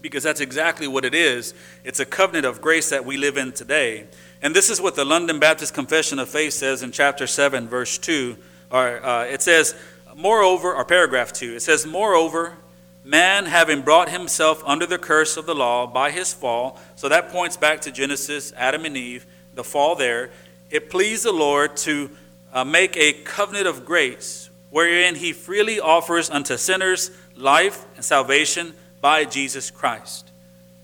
because 0.00 0.22
that's 0.22 0.40
exactly 0.40 0.86
what 0.86 1.04
it 1.04 1.12
is. 1.12 1.54
It's 1.82 1.98
a 1.98 2.06
covenant 2.06 2.46
of 2.46 2.60
grace 2.60 2.90
that 2.90 3.04
we 3.04 3.16
live 3.16 3.36
in 3.36 3.50
today. 3.50 4.06
And 4.42 4.54
this 4.54 4.70
is 4.70 4.80
what 4.80 4.94
the 4.94 5.04
London 5.04 5.40
Baptist 5.40 5.74
Confession 5.74 6.20
of 6.20 6.28
Faith 6.28 6.52
says 6.52 6.84
in 6.84 6.92
chapter 6.92 7.26
7, 7.26 7.66
verse 7.66 7.98
2. 7.98 8.36
Or, 8.70 9.04
uh, 9.04 9.24
it 9.24 9.42
says, 9.42 9.74
Moreover, 10.14 10.72
or 10.72 10.84
paragraph 10.84 11.32
2, 11.32 11.54
it 11.54 11.62
says, 11.62 11.84
Moreover, 11.84 12.58
man 13.04 13.44
having 13.44 13.82
brought 13.82 14.08
himself 14.08 14.62
under 14.64 14.86
the 14.86 14.98
curse 14.98 15.36
of 15.36 15.44
the 15.46 15.54
law 15.54 15.86
by 15.86 16.10
his 16.10 16.32
fall, 16.32 16.80
so 16.96 17.08
that 17.08 17.28
points 17.28 17.56
back 17.56 17.82
to 17.82 17.92
Genesis, 17.92 18.52
Adam 18.56 18.84
and 18.86 18.96
Eve, 18.96 19.26
the 19.54 19.62
fall 19.62 19.94
there, 19.94 20.30
it 20.70 20.90
pleased 20.90 21.24
the 21.24 21.32
Lord 21.32 21.76
to 21.78 22.10
uh, 22.52 22.64
make 22.64 22.96
a 22.96 23.12
covenant 23.12 23.66
of 23.66 23.84
grace, 23.84 24.48
wherein 24.70 25.14
he 25.14 25.32
freely 25.32 25.78
offers 25.78 26.30
unto 26.30 26.56
sinners 26.56 27.10
life 27.36 27.84
and 27.94 28.04
salvation 28.04 28.72
by 29.00 29.24
Jesus 29.24 29.70
Christ. 29.70 30.30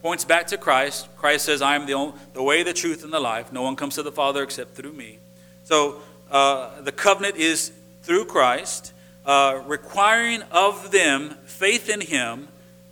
Points 0.03 0.25
back 0.25 0.47
to 0.49 0.59
Christ. 0.59 1.09
Christ 1.17 1.45
says, 1.45 1.62
I 1.62 1.75
am 1.75 1.87
the, 1.87 1.95
only, 1.95 2.15
the 2.33 2.43
way, 2.43 2.62
the 2.62 2.73
truth, 2.73 3.03
and 3.03 3.12
the 3.12 3.21
life. 3.21 3.53
No 3.53 3.62
one 3.62 3.77
comes 3.77 3.97
to 3.97 4.03
the 4.03 4.12
Father 4.12 4.43
except 4.43 4.75
through 4.75 4.93
me. 4.93 5.19
So 5.65 6.00
uh, 6.31 6.81
the 6.83 6.93
covenant 6.93 7.37
is 7.37 7.73
through 8.03 8.27
Christ, 8.27 8.93
uh, 9.27 9.62
requiring 9.67 10.43
of 10.50 10.91
them 10.91 11.35
faith 11.61 11.90
in 11.90 12.00
him 12.00 12.49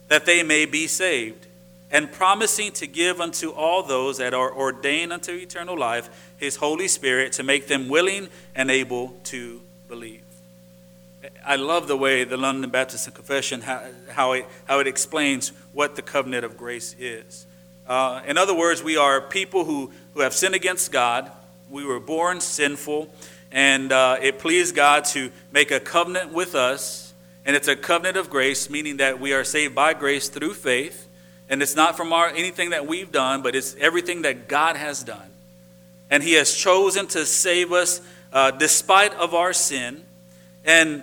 that 0.08 0.26
they 0.26 0.42
may 0.42 0.66
be 0.66 0.86
saved, 0.86 1.46
and 1.90 2.12
promising 2.12 2.70
to 2.70 2.86
give 2.86 3.18
unto 3.18 3.50
all 3.50 3.82
those 3.82 4.18
that 4.18 4.34
are 4.34 4.54
ordained 4.54 5.10
unto 5.10 5.32
eternal 5.32 5.76
life 5.76 6.10
His 6.36 6.56
Holy 6.56 6.86
Spirit 6.86 7.32
to 7.32 7.42
make 7.42 7.66
them 7.66 7.88
willing 7.88 8.28
and 8.54 8.70
able 8.70 9.16
to 9.24 9.62
believe. 9.88 10.20
I 11.44 11.56
love 11.56 11.88
the 11.88 11.96
way 11.96 12.24
the 12.24 12.36
London 12.36 12.68
Baptist 12.68 13.12
Confession, 13.14 13.62
how, 13.62 13.82
how, 14.10 14.32
it, 14.32 14.46
how 14.66 14.80
it 14.80 14.86
explains 14.86 15.48
what 15.72 15.96
the 15.96 16.02
covenant 16.02 16.44
of 16.44 16.58
grace 16.58 16.94
is. 16.98 17.46
Uh, 17.86 18.20
in 18.26 18.36
other 18.36 18.54
words, 18.54 18.82
we 18.82 18.98
are 18.98 19.22
people 19.22 19.64
who, 19.64 19.90
who 20.12 20.20
have 20.20 20.34
sinned 20.34 20.54
against 20.54 20.92
God. 20.92 21.32
We 21.70 21.86
were 21.86 22.00
born 22.00 22.42
sinful, 22.42 23.08
and 23.50 23.92
uh, 23.92 24.18
it 24.20 24.38
pleased 24.38 24.76
God 24.76 25.06
to 25.06 25.30
make 25.52 25.70
a 25.70 25.80
covenant 25.80 26.34
with 26.34 26.54
us. 26.54 27.07
And 27.48 27.56
it's 27.56 27.66
a 27.66 27.74
covenant 27.74 28.18
of 28.18 28.28
grace, 28.28 28.68
meaning 28.68 28.98
that 28.98 29.20
we 29.20 29.32
are 29.32 29.42
saved 29.42 29.74
by 29.74 29.94
grace 29.94 30.28
through 30.28 30.52
faith. 30.52 31.08
And 31.48 31.62
it's 31.62 31.74
not 31.74 31.96
from 31.96 32.12
our, 32.12 32.28
anything 32.28 32.70
that 32.70 32.86
we've 32.86 33.10
done, 33.10 33.40
but 33.40 33.56
it's 33.56 33.74
everything 33.76 34.20
that 34.22 34.48
God 34.48 34.76
has 34.76 35.02
done. 35.02 35.30
And 36.10 36.22
He 36.22 36.34
has 36.34 36.54
chosen 36.54 37.06
to 37.06 37.24
save 37.24 37.72
us 37.72 38.02
uh, 38.34 38.50
despite 38.50 39.14
of 39.14 39.32
our 39.32 39.54
sin. 39.54 40.04
And, 40.62 41.02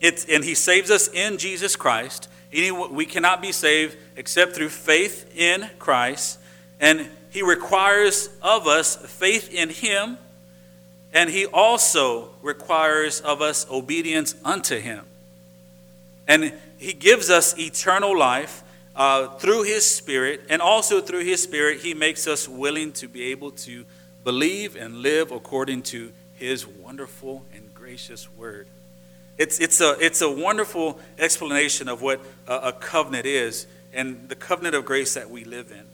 it's, 0.00 0.24
and 0.26 0.44
He 0.44 0.54
saves 0.54 0.88
us 0.88 1.08
in 1.08 1.36
Jesus 1.36 1.74
Christ. 1.74 2.28
We 2.52 3.04
cannot 3.04 3.42
be 3.42 3.50
saved 3.50 3.96
except 4.14 4.54
through 4.54 4.68
faith 4.68 5.36
in 5.36 5.68
Christ. 5.80 6.38
And 6.78 7.10
He 7.30 7.42
requires 7.42 8.28
of 8.40 8.68
us 8.68 8.94
faith 8.94 9.52
in 9.52 9.70
Him. 9.70 10.16
And 11.12 11.28
He 11.28 11.44
also 11.44 12.28
requires 12.40 13.20
of 13.20 13.42
us 13.42 13.66
obedience 13.68 14.36
unto 14.44 14.78
Him. 14.78 15.04
And 16.26 16.52
He 16.78 16.92
gives 16.92 17.30
us 17.30 17.58
eternal 17.58 18.16
life 18.16 18.62
uh, 18.96 19.28
through 19.36 19.64
His 19.64 19.88
Spirit, 19.88 20.42
and 20.48 20.62
also 20.62 21.00
through 21.00 21.24
His 21.24 21.42
Spirit, 21.42 21.80
He 21.80 21.94
makes 21.94 22.26
us 22.26 22.48
willing 22.48 22.92
to 22.92 23.08
be 23.08 23.24
able 23.24 23.50
to 23.52 23.84
believe 24.22 24.76
and 24.76 24.96
live 25.02 25.32
according 25.32 25.82
to 25.82 26.12
His 26.34 26.66
wonderful 26.66 27.44
and 27.54 27.74
gracious 27.74 28.28
Word. 28.36 28.66
It's, 29.36 29.58
it's, 29.58 29.80
a, 29.80 29.96
it's 29.98 30.22
a 30.22 30.30
wonderful 30.30 31.00
explanation 31.18 31.88
of 31.88 32.02
what 32.02 32.20
a, 32.46 32.54
a 32.54 32.72
covenant 32.72 33.26
is 33.26 33.66
and 33.92 34.28
the 34.28 34.36
covenant 34.36 34.74
of 34.74 34.84
grace 34.84 35.14
that 35.14 35.30
we 35.30 35.44
live 35.44 35.70
in. 35.70 35.84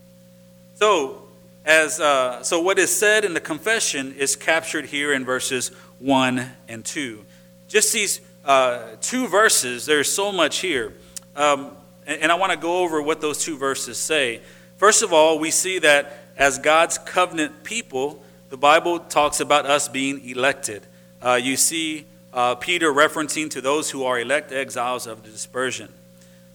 So, 0.75 1.25
as, 1.65 2.01
uh, 2.01 2.43
so 2.43 2.61
what 2.61 2.79
is 2.79 2.97
said 2.97 3.25
in 3.25 3.35
the 3.35 3.41
confession 3.41 4.15
is 4.19 4.37
captured 4.37 4.87
here 4.87 5.13
in 5.13 5.25
verses 5.25 5.69
1 5.99 6.51
and 6.69 6.85
2. 6.85 7.25
Just 7.69 7.93
these 7.93 8.21
uh, 8.45 8.83
two 9.01 9.29
verses, 9.29 9.87
there's 9.87 10.13
so 10.13 10.33
much 10.33 10.59
here. 10.59 10.95
Um, 11.37 11.73
and 12.07 12.33
I 12.33 12.35
want 12.35 12.53
to 12.53 12.59
go 12.59 12.79
over 12.79 13.01
what 13.01 13.21
those 13.21 13.43
two 13.43 13.57
verses 13.57 13.99
say. 13.99 14.41
First 14.77 15.03
of 15.03 15.13
all, 15.13 15.39
we 15.39 15.51
see 15.51 15.79
that 15.81 16.19
as 16.37 16.59
God's 16.59 16.99
covenant 16.99 17.63
people, 17.65 18.23
the 18.49 18.57
Bible 18.57 18.99
talks 18.99 19.41
about 19.41 19.67
us 19.67 19.89
being 19.89 20.29
elected. 20.29 20.83
Uh, 21.23 21.35
you 21.35 21.57
see 21.57 22.07
uh, 22.33 22.55
Peter 22.55 22.93
referencing 22.93 23.51
to 23.51 23.61
those 23.61 23.91
who 23.91 24.05
are 24.05 24.19
elect 24.19 24.53
exiles 24.53 25.07
of 25.07 25.23
the 25.23 25.31
dispersion. 25.31 25.89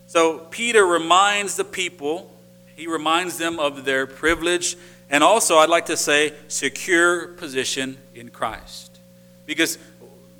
So 0.07 0.39
Peter 0.49 0.85
reminds 0.85 1.55
the 1.55 1.63
people, 1.63 2.31
he 2.75 2.87
reminds 2.87 3.37
them 3.37 3.59
of 3.59 3.85
their 3.85 4.07
privilege 4.07 4.75
and 5.09 5.23
also, 5.23 5.57
I'd 5.57 5.69
like 5.69 5.85
to 5.87 5.97
say, 5.97 6.33
secure 6.47 7.27
position 7.27 7.97
in 8.15 8.29
Christ. 8.29 8.99
Because 9.45 9.77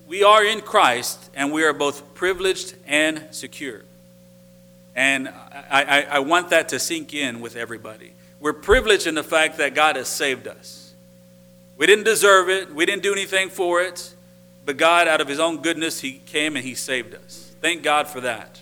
we 0.07 0.23
are 0.23 0.43
in 0.43 0.61
Christ 0.61 1.29
and 1.33 1.51
we 1.51 1.63
are 1.63 1.73
both 1.73 2.13
privileged 2.13 2.75
and 2.87 3.23
secure. 3.31 3.81
And 4.95 5.27
I, 5.27 5.83
I, 5.83 6.01
I, 6.01 6.19
want 6.19 6.51
that 6.51 6.69
to 6.69 6.79
sink 6.79 7.13
in 7.13 7.41
with 7.41 7.55
everybody. 7.55 8.13
We're 8.39 8.53
privileged 8.53 9.07
in 9.07 9.15
the 9.15 9.23
fact 9.23 9.57
that 9.57 9.75
God 9.75 9.95
has 9.97 10.07
saved 10.07 10.47
us. 10.47 10.93
We 11.77 11.85
didn't 11.85 12.05
deserve 12.05 12.49
it, 12.49 12.73
we 12.73 12.85
didn't 12.85 13.03
do 13.03 13.11
anything 13.11 13.49
for 13.49 13.81
it, 13.81 14.13
but 14.65 14.77
God, 14.77 15.07
out 15.07 15.19
of 15.19 15.27
His 15.27 15.39
own 15.39 15.61
goodness, 15.61 15.99
He 15.99 16.21
came 16.25 16.55
and 16.55 16.63
He 16.63 16.75
saved 16.75 17.13
us. 17.13 17.53
Thank 17.61 17.83
God 17.83 18.07
for 18.07 18.21
that. 18.21 18.61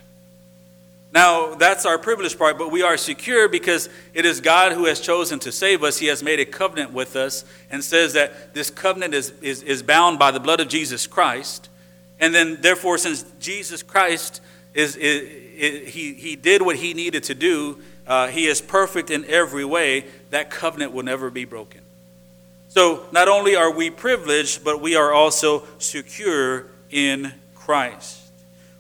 Now, 1.14 1.54
that's 1.54 1.86
our 1.86 2.00
privileged 2.00 2.40
part, 2.40 2.58
but 2.58 2.72
we 2.72 2.82
are 2.82 2.98
secure 2.98 3.48
because 3.48 3.88
it 4.16 4.26
is 4.26 4.42
God 4.42 4.72
who 4.72 4.86
has 4.86 5.00
chosen 5.00 5.38
to 5.40 5.52
save 5.52 5.84
us. 5.84 6.00
He 6.00 6.08
has 6.08 6.24
made 6.24 6.40
a 6.40 6.46
covenant 6.46 6.92
with 6.92 7.16
us 7.16 7.46
and 7.70 7.84
says 7.84 8.14
that 8.14 8.56
this 8.56 8.72
covenant 8.72 9.14
is, 9.14 9.32
is, 9.44 9.62
is 9.62 9.84
bound 9.84 10.18
by 10.18 10.32
the 10.32 10.40
blood 10.40 10.60
of 10.60 10.68
Jesus 10.68 11.06
Christ. 11.06 11.70
And 12.20 12.34
then, 12.34 12.62
therefore, 12.62 12.98
since 12.98 13.26
Jesus 13.40 13.84
Christ 13.84 14.42
is, 14.74 14.96
is 14.96 15.94
he, 15.94 16.16
he 16.16 16.36
did 16.36 16.64
what 16.64 16.78
he 16.78 16.96
needed 16.96 17.24
to 17.26 17.36
do. 17.36 17.80
Uh, 18.08 18.28
he 18.30 18.48
is 18.48 18.60
perfect 18.60 19.12
in 19.12 19.24
every 19.26 19.66
way. 19.66 20.06
That 20.32 20.50
covenant 20.50 20.94
will 20.94 21.04
never 21.04 21.30
be 21.30 21.46
broken. 21.46 21.82
So 22.70 23.06
not 23.12 23.28
only 23.28 23.56
are 23.56 23.72
we 23.72 23.92
privileged, 23.92 24.64
but 24.64 24.82
we 24.82 24.96
are 24.96 25.14
also 25.14 25.64
secure 25.78 26.66
in 26.90 27.34
Christ. 27.54 28.23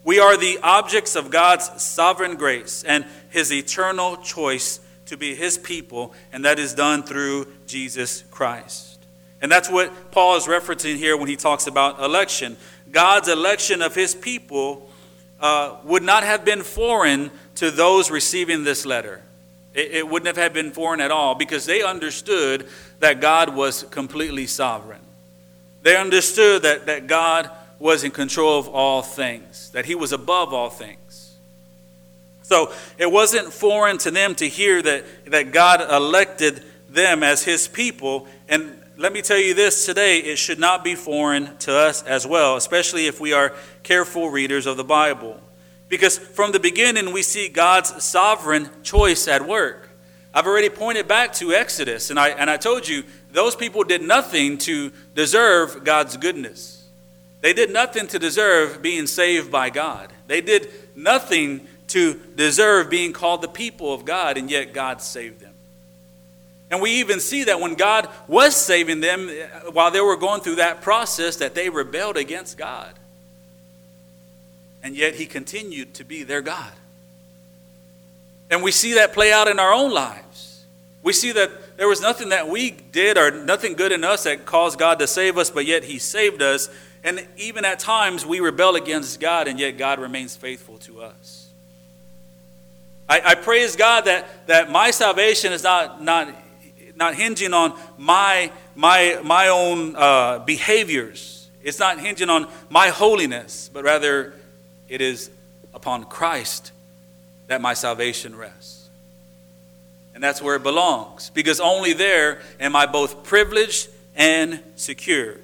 We 0.03 0.19
are 0.19 0.36
the 0.36 0.60
objects 0.62 1.15
of 1.15 1.31
God's 1.31 1.81
sovereign 1.81 2.36
grace 2.36 2.83
and 2.83 3.05
his 3.29 3.53
eternal 3.53 4.17
choice 4.17 4.79
to 5.05 5.17
be 5.17 5.36
his 5.36 5.57
people, 5.57 6.13
and 6.31 6.45
that 6.45 6.60
is 6.60 6.74
done 6.74 7.03
through 7.03 7.48
Jesus 7.67 8.24
Christ. 8.31 9.00
And 9.41 9.51
that's 9.51 9.69
what 9.69 10.12
Paul 10.12 10.36
is 10.38 10.45
referencing 10.45 10.95
here 10.95 11.17
when 11.17 11.27
he 11.27 11.36
talks 11.36 11.67
about 11.67 12.00
election. 12.00 12.57
God's 12.91 13.27
election 13.27 13.81
of 13.81 13.95
his 13.95 14.15
people 14.15 14.89
uh, 15.39 15.77
would 15.83 16.03
not 16.03 16.24
have 16.24 16.45
been 16.45 16.63
foreign 16.63 17.31
to 17.55 17.72
those 17.72 18.10
receiving 18.10 18.63
this 18.63 18.86
letter. 18.86 19.22
It, 19.74 19.91
it 19.91 20.07
wouldn't 20.07 20.38
have 20.38 20.53
been 20.53 20.72
foreign 20.72 21.01
at 21.01 21.12
all 21.12 21.36
because 21.36 21.65
they 21.65 21.81
understood 21.81 22.67
that 23.00 23.19
God 23.19 23.53
was 23.55 23.83
completely 23.83 24.48
sovereign. 24.48 25.01
They 25.81 25.98
understood 25.98 26.62
that, 26.62 26.86
that 26.86 27.07
God 27.07 27.50
was 27.84 28.06
in 28.06 28.12
control 28.12 28.58
of 28.58 28.70
all 28.70 29.02
things, 29.02 29.70
that 29.72 29.86
He 29.86 29.94
was 29.94 30.13
above 30.13 30.54
all 30.54 30.70
things. 30.70 31.36
So 32.42 32.72
it 32.98 33.12
wasn't 33.12 33.52
foreign 33.52 33.98
to 34.00 34.12
them 34.12 34.36
to 34.36 34.48
hear 34.48 34.82
that, 34.82 35.04
that 35.25 35.52
God 35.52 35.82
elected 35.92 36.63
them 36.88 37.24
as 37.24 37.44
His 37.44 37.68
people. 37.68 38.25
And 38.48 38.82
let 38.96 39.12
me 39.12 39.22
tell 39.22 39.38
you 39.38 39.54
this 39.54 39.86
today 39.86 40.20
it 40.20 40.38
should 40.38 40.60
not 40.60 40.86
be 40.86 40.96
foreign 40.96 41.58
to 41.58 41.75
us 41.75 42.04
as 42.04 42.25
well, 42.25 42.56
especially 42.56 43.08
if 43.08 43.20
we 43.20 43.34
are 43.34 43.54
careful 43.84 44.30
readers 44.30 44.66
of 44.66 44.78
the 44.78 44.86
Bible. 44.86 45.38
Because 45.90 46.18
from 46.18 46.54
the 46.54 46.62
beginning, 46.62 47.12
we 47.12 47.22
see 47.22 47.50
God's 47.50 48.02
sovereign 48.02 48.70
choice 48.84 49.28
at 49.28 49.46
work. 49.46 49.90
I've 50.34 50.48
already 50.48 50.70
pointed 50.70 51.10
back 51.10 51.34
to 51.34 51.52
Exodus, 51.52 52.12
and 52.12 52.18
I, 52.18 52.30
and 52.30 52.50
I 52.50 52.56
told 52.56 52.88
you 52.88 53.04
those 53.34 53.58
people 53.58 53.84
did 53.84 54.02
nothing 54.02 54.58
to 54.60 54.94
deserve 55.16 55.84
God's 55.84 56.16
goodness. 56.16 56.73
They 57.44 57.54
did 57.54 57.72
nothing 57.72 58.08
to 58.08 58.18
deserve 58.18 58.82
being 58.82 59.06
saved 59.06 59.52
by 59.52 59.70
God. 59.70 60.12
They 60.26 60.42
did 60.42 60.72
nothing 60.96 61.68
to 61.90 62.16
deserve 62.36 62.90
being 62.90 63.14
called 63.14 63.44
the 63.44 63.48
people 63.48 63.94
of 63.94 64.04
God, 64.04 64.36
and 64.36 64.50
yet 64.50 64.74
God 64.74 65.00
saved 65.00 65.42
them. 65.42 65.54
And 66.72 66.82
we 66.82 66.90
even 66.94 67.20
see 67.20 67.44
that 67.44 67.60
when 67.60 67.76
God 67.76 68.10
was 68.28 68.56
saving 68.56 69.02
them, 69.02 69.30
uh, 69.30 69.72
while 69.72 69.92
they 69.92 70.02
were 70.02 70.18
going 70.18 70.42
through 70.42 70.56
that 70.56 70.82
process, 70.82 71.36
that 71.36 71.54
they 71.54 71.70
rebelled 71.70 72.18
against 72.18 72.58
God 72.58 72.98
and 74.84 74.98
yet 74.98 75.16
he 75.16 75.26
continued 75.26 75.94
to 75.96 76.04
be 76.04 76.24
their 76.24 76.42
God. 76.42 76.72
And 78.52 78.62
we 78.62 78.72
see 78.72 78.96
that 78.96 79.14
play 79.14 79.32
out 79.32 79.48
in 79.48 79.58
our 79.58 79.72
own 79.72 79.92
lives. 79.92 80.66
We 81.02 81.14
see 81.14 81.32
that 81.32 81.78
there 81.78 81.88
was 81.88 82.02
nothing 82.02 82.30
that 82.30 82.50
we 82.50 82.72
did 82.72 83.18
or 83.18 83.32
nothing 83.32 83.74
good 83.74 83.92
in 83.92 84.04
us 84.04 84.26
that 84.26 84.46
caused 84.46 84.78
God 84.78 85.00
to 85.00 85.08
save 85.08 85.38
us, 85.38 85.50
but 85.50 85.66
yet 85.66 85.86
he 85.86 85.98
saved 85.98 86.42
us. 86.42 86.70
And 87.03 87.27
even 87.38 87.65
at 87.65 87.79
times 87.79 88.25
we 88.25 88.39
rebel 88.39 88.75
against 88.75 89.19
God, 89.19 89.48
and 89.48 89.60
yet 89.60 89.77
God 89.77 90.00
remains 90.00 90.36
faithful 90.36 90.77
to 90.79 91.01
us. 91.01 91.50
I, 93.10 93.22
I 93.25 93.36
praise 93.36 93.75
God 93.75 94.05
that, 94.05 94.48
that 94.48 94.72
my 94.72 94.91
salvation 94.91 95.51
is 95.51 95.63
not, 95.63 96.01
not, 96.01 96.33
not 96.95 97.15
hinging 97.15 97.53
on 97.53 97.77
my, 97.98 98.51
my, 98.75 99.19
my 99.24 99.50
own 99.50 99.95
uh, 99.95 100.39
behaviors. 100.39 101.50
It's 101.62 101.79
not 101.79 102.00
hinging 102.00 102.29
on 102.29 102.48
my 102.69 102.88
holiness, 102.88 103.69
but 103.74 103.83
rather 103.83 104.33
it 104.88 105.01
is 105.01 105.29
upon 105.74 106.05
Christ 106.05 106.72
that 107.48 107.60
my 107.60 107.74
salvation 107.74 108.36
rests. 108.36 108.88
And 110.15 110.24
that's 110.24 110.41
where 110.41 110.55
it 110.55 110.63
belongs, 110.63 111.31
because 111.31 111.60
only 111.60 111.91
there 111.91 112.41
am 112.60 112.75
I 112.75 112.86
both 112.86 113.24
privileged 113.24 113.89
and 114.15 114.62
secure. 114.75 115.38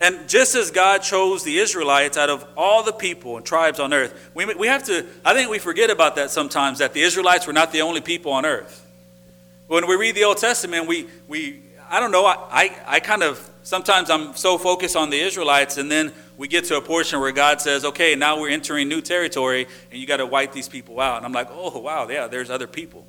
And 0.00 0.28
just 0.28 0.54
as 0.54 0.70
God 0.70 0.98
chose 0.98 1.42
the 1.42 1.58
Israelites 1.58 2.16
out 2.16 2.30
of 2.30 2.46
all 2.56 2.84
the 2.84 2.92
people 2.92 3.36
and 3.36 3.44
tribes 3.44 3.80
on 3.80 3.92
earth, 3.92 4.30
we, 4.32 4.44
we 4.54 4.68
have 4.68 4.84
to, 4.84 5.04
I 5.24 5.34
think 5.34 5.50
we 5.50 5.58
forget 5.58 5.90
about 5.90 6.16
that 6.16 6.30
sometimes, 6.30 6.78
that 6.78 6.92
the 6.92 7.02
Israelites 7.02 7.46
were 7.46 7.52
not 7.52 7.72
the 7.72 7.82
only 7.82 8.00
people 8.00 8.32
on 8.32 8.46
earth. 8.46 8.86
When 9.66 9.86
we 9.88 9.96
read 9.96 10.14
the 10.14 10.24
Old 10.24 10.38
Testament, 10.38 10.86
we, 10.86 11.08
we 11.26 11.60
I 11.90 12.00
don't 12.00 12.12
know, 12.12 12.26
I, 12.26 12.36
I, 12.50 12.76
I 12.86 13.00
kind 13.00 13.22
of, 13.22 13.50
sometimes 13.62 14.08
I'm 14.08 14.36
so 14.36 14.56
focused 14.56 14.94
on 14.94 15.10
the 15.10 15.18
Israelites, 15.18 15.78
and 15.78 15.90
then 15.90 16.12
we 16.36 16.46
get 16.46 16.64
to 16.66 16.76
a 16.76 16.80
portion 16.80 17.20
where 17.20 17.32
God 17.32 17.60
says, 17.60 17.84
okay, 17.84 18.14
now 18.14 18.40
we're 18.40 18.50
entering 18.50 18.88
new 18.88 19.00
territory 19.00 19.66
and 19.90 20.00
you 20.00 20.06
got 20.06 20.18
to 20.18 20.26
wipe 20.26 20.52
these 20.52 20.68
people 20.68 21.00
out. 21.00 21.16
And 21.16 21.26
I'm 21.26 21.32
like, 21.32 21.48
oh, 21.50 21.78
wow, 21.80 22.08
yeah, 22.08 22.28
there's 22.28 22.50
other 22.50 22.68
people. 22.68 23.04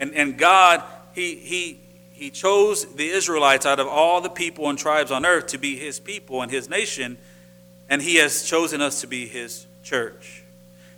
And, 0.00 0.14
and 0.14 0.38
God, 0.38 0.82
he, 1.14 1.34
he, 1.34 1.80
he 2.12 2.30
chose 2.30 2.84
the 2.94 3.08
Israelites 3.08 3.66
out 3.66 3.80
of 3.80 3.88
all 3.88 4.20
the 4.20 4.30
people 4.30 4.68
and 4.68 4.78
tribes 4.78 5.10
on 5.10 5.26
earth 5.26 5.48
to 5.48 5.58
be 5.58 5.76
his 5.76 5.98
people 5.98 6.42
and 6.42 6.50
his 6.50 6.68
nation, 6.68 7.18
and 7.88 8.00
he 8.00 8.16
has 8.16 8.44
chosen 8.44 8.80
us 8.80 9.00
to 9.00 9.06
be 9.06 9.26
his 9.26 9.66
church. 9.82 10.42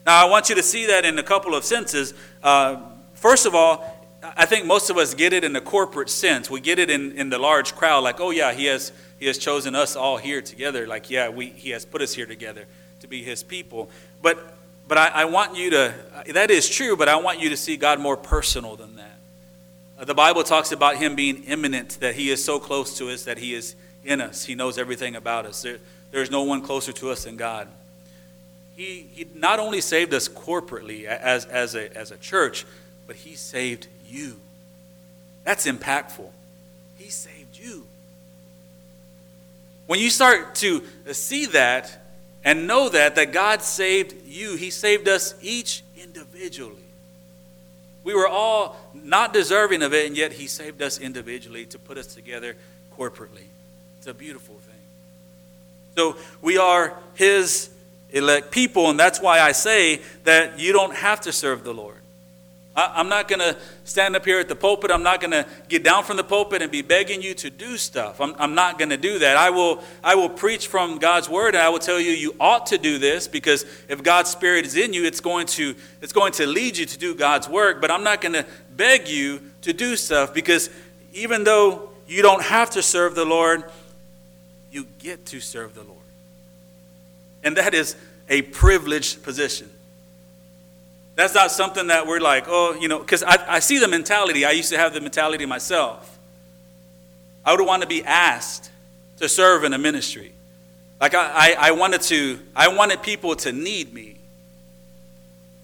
Now, 0.04 0.26
I 0.26 0.28
want 0.28 0.48
you 0.48 0.54
to 0.56 0.62
see 0.62 0.86
that 0.86 1.04
in 1.04 1.18
a 1.18 1.22
couple 1.22 1.54
of 1.54 1.64
senses. 1.64 2.12
Uh, 2.42 2.76
first 3.14 3.46
of 3.46 3.54
all, 3.54 3.90
I 4.36 4.46
think 4.46 4.66
most 4.66 4.90
of 4.90 4.98
us 4.98 5.14
get 5.14 5.32
it 5.32 5.44
in 5.44 5.52
the 5.52 5.60
corporate 5.60 6.10
sense. 6.10 6.50
We 6.50 6.60
get 6.60 6.78
it 6.78 6.90
in, 6.90 7.12
in 7.12 7.30
the 7.30 7.38
large 7.38 7.74
crowd, 7.74 8.00
like, 8.04 8.20
oh, 8.20 8.30
yeah, 8.30 8.52
he 8.52 8.66
has, 8.66 8.92
he 9.18 9.26
has 9.26 9.38
chosen 9.38 9.74
us 9.74 9.96
all 9.96 10.16
here 10.16 10.42
together. 10.42 10.86
Like, 10.86 11.10
yeah, 11.10 11.28
we, 11.28 11.46
he 11.46 11.70
has 11.70 11.84
put 11.84 12.02
us 12.02 12.14
here 12.14 12.26
together 12.26 12.66
to 13.00 13.06
be 13.06 13.22
his 13.22 13.42
people. 13.42 13.90
But, 14.22 14.56
but 14.88 14.98
I, 14.98 15.08
I 15.08 15.24
want 15.26 15.56
you 15.56 15.70
to, 15.70 15.94
that 16.32 16.50
is 16.50 16.68
true, 16.68 16.96
but 16.96 17.08
I 17.08 17.16
want 17.16 17.40
you 17.40 17.50
to 17.50 17.56
see 17.56 17.76
God 17.76 18.00
more 18.00 18.16
personal 18.16 18.76
than 18.76 18.93
Uh, 19.98 20.04
the 20.04 20.14
Bible 20.14 20.42
talks 20.42 20.72
about 20.72 20.96
him 20.96 21.14
being 21.14 21.44
immanent, 21.44 21.98
that 22.00 22.14
he 22.14 22.30
is 22.30 22.44
so 22.44 22.58
close 22.58 22.98
to 22.98 23.10
us 23.10 23.24
that 23.24 23.38
he 23.38 23.54
is 23.54 23.76
in 24.04 24.20
us. 24.20 24.44
He 24.44 24.54
knows 24.54 24.78
everything 24.78 25.16
about 25.16 25.46
us. 25.46 25.62
There, 25.62 25.78
there's 26.10 26.30
no 26.30 26.42
one 26.42 26.62
closer 26.62 26.92
to 26.92 27.10
us 27.10 27.24
than 27.24 27.36
God. 27.36 27.68
He, 28.76 29.06
he 29.12 29.26
not 29.34 29.60
only 29.60 29.80
saved 29.80 30.12
us 30.14 30.28
corporately 30.28 31.04
as, 31.04 31.44
as, 31.46 31.74
a, 31.74 31.96
as 31.96 32.10
a 32.10 32.16
church, 32.16 32.66
but 33.06 33.16
he 33.16 33.36
saved 33.36 33.86
you. 34.08 34.36
That's 35.44 35.66
impactful. 35.66 36.28
He 36.98 37.10
saved 37.10 37.58
you. 37.58 37.86
When 39.86 40.00
you 40.00 40.10
start 40.10 40.54
to 40.56 40.82
see 41.12 41.46
that 41.46 41.98
and 42.42 42.66
know 42.66 42.88
that, 42.88 43.16
that 43.16 43.32
God 43.32 43.62
saved 43.62 44.26
you, 44.26 44.56
He 44.56 44.70
saved 44.70 45.08
us 45.08 45.34
each 45.42 45.82
individually. 46.00 46.83
We 48.04 48.14
were 48.14 48.28
all 48.28 48.76
not 48.92 49.32
deserving 49.32 49.82
of 49.82 49.94
it, 49.94 50.06
and 50.06 50.16
yet 50.16 50.32
He 50.32 50.46
saved 50.46 50.82
us 50.82 50.98
individually 51.00 51.64
to 51.66 51.78
put 51.78 51.98
us 51.98 52.14
together 52.14 52.54
corporately. 52.96 53.46
It's 53.98 54.06
a 54.06 54.14
beautiful 54.14 54.56
thing. 54.56 54.74
So 55.96 56.16
we 56.42 56.58
are 56.58 56.96
His 57.14 57.70
elect 58.10 58.50
people, 58.50 58.90
and 58.90 59.00
that's 59.00 59.20
why 59.20 59.40
I 59.40 59.52
say 59.52 60.02
that 60.24 60.60
you 60.60 60.72
don't 60.72 60.94
have 60.94 61.22
to 61.22 61.32
serve 61.32 61.64
the 61.64 61.74
Lord. 61.74 61.96
I, 62.76 63.00
am 63.00 63.08
not 63.08 63.28
going 63.28 63.38
to 63.38 63.56
stand 63.84 64.16
up 64.16 64.24
here 64.24 64.40
at 64.40 64.48
the 64.48 64.56
pulpit. 64.56 64.90
I'm 64.90 65.04
not 65.04 65.20
going 65.20 65.30
to 65.30 65.46
get 65.68 65.84
down 65.84 66.02
from 66.02 66.16
the 66.16 66.24
pulpit 66.24 66.60
and 66.60 66.72
be 66.72 66.82
begging 66.82 67.22
you 67.22 67.34
to 67.34 67.50
do 67.50 67.76
stuff. 67.76 68.20
I'm, 68.20 68.34
I'm 68.38 68.54
not 68.54 68.78
going 68.78 68.88
to 68.90 68.96
do 68.96 69.20
that. 69.20 69.36
I 69.36 69.50
will, 69.50 69.82
I 70.02 70.16
will 70.16 70.28
preach 70.28 70.66
from 70.66 70.98
God's 70.98 71.28
word 71.28 71.54
and 71.54 71.62
I 71.62 71.68
will 71.68 71.78
tell 71.78 72.00
you 72.00 72.10
you 72.10 72.34
ought 72.40 72.66
to 72.66 72.78
do 72.78 72.98
this 72.98 73.28
because 73.28 73.64
if 73.88 74.02
God's 74.02 74.30
spirit 74.30 74.66
is 74.66 74.76
in 74.76 74.92
you, 74.92 75.04
it's 75.04 75.20
going 75.20 75.46
to, 75.48 75.76
it's 76.02 76.12
going 76.12 76.32
to 76.32 76.46
lead 76.46 76.76
you 76.76 76.86
to 76.86 76.98
do 76.98 77.14
God's 77.14 77.48
work. 77.48 77.80
But 77.80 77.92
I'm 77.92 78.02
not 78.02 78.20
going 78.20 78.34
to 78.34 78.44
beg 78.76 79.08
you 79.08 79.40
to 79.62 79.72
do 79.72 79.94
stuff 79.94 80.34
because 80.34 80.68
even 81.12 81.44
though 81.44 81.90
you 82.08 82.22
don't 82.22 82.42
have 82.42 82.70
to 82.70 82.82
serve 82.82 83.14
the 83.14 83.24
Lord, 83.24 83.64
you 84.72 84.86
get 84.98 85.26
to 85.26 85.40
serve 85.40 85.74
the 85.76 85.84
Lord. 85.84 85.98
And 87.44 87.56
that 87.56 87.72
is 87.72 87.94
a 88.28 88.42
privileged 88.42 89.22
position. 89.22 89.70
That's 91.16 91.34
not 91.34 91.52
something 91.52 91.86
that 91.88 92.06
we're 92.06 92.20
like, 92.20 92.44
oh, 92.48 92.74
you 92.74 92.88
know, 92.88 92.98
because 92.98 93.22
I, 93.22 93.36
I 93.48 93.58
see 93.60 93.78
the 93.78 93.88
mentality. 93.88 94.44
I 94.44 94.50
used 94.50 94.70
to 94.70 94.78
have 94.78 94.94
the 94.94 95.00
mentality 95.00 95.46
myself. 95.46 96.18
I 97.44 97.54
would 97.54 97.64
want 97.64 97.82
to 97.82 97.88
be 97.88 98.02
asked 98.04 98.70
to 99.18 99.28
serve 99.28 99.64
in 99.64 99.72
a 99.72 99.78
ministry. 99.78 100.32
Like 101.00 101.14
I, 101.14 101.52
I, 101.52 101.68
I 101.68 101.70
wanted 101.72 102.00
to, 102.02 102.38
I 102.56 102.68
wanted 102.68 103.02
people 103.02 103.36
to 103.36 103.52
need 103.52 103.92
me. 103.92 104.16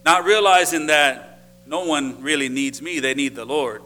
Not 0.05 0.25
realizing 0.25 0.87
that 0.87 1.41
no 1.67 1.85
one 1.85 2.23
really 2.23 2.49
needs 2.49 2.81
me, 2.81 3.01
they 3.01 3.15
need 3.15 3.35
the 3.35 3.45
Lord. 3.45 3.83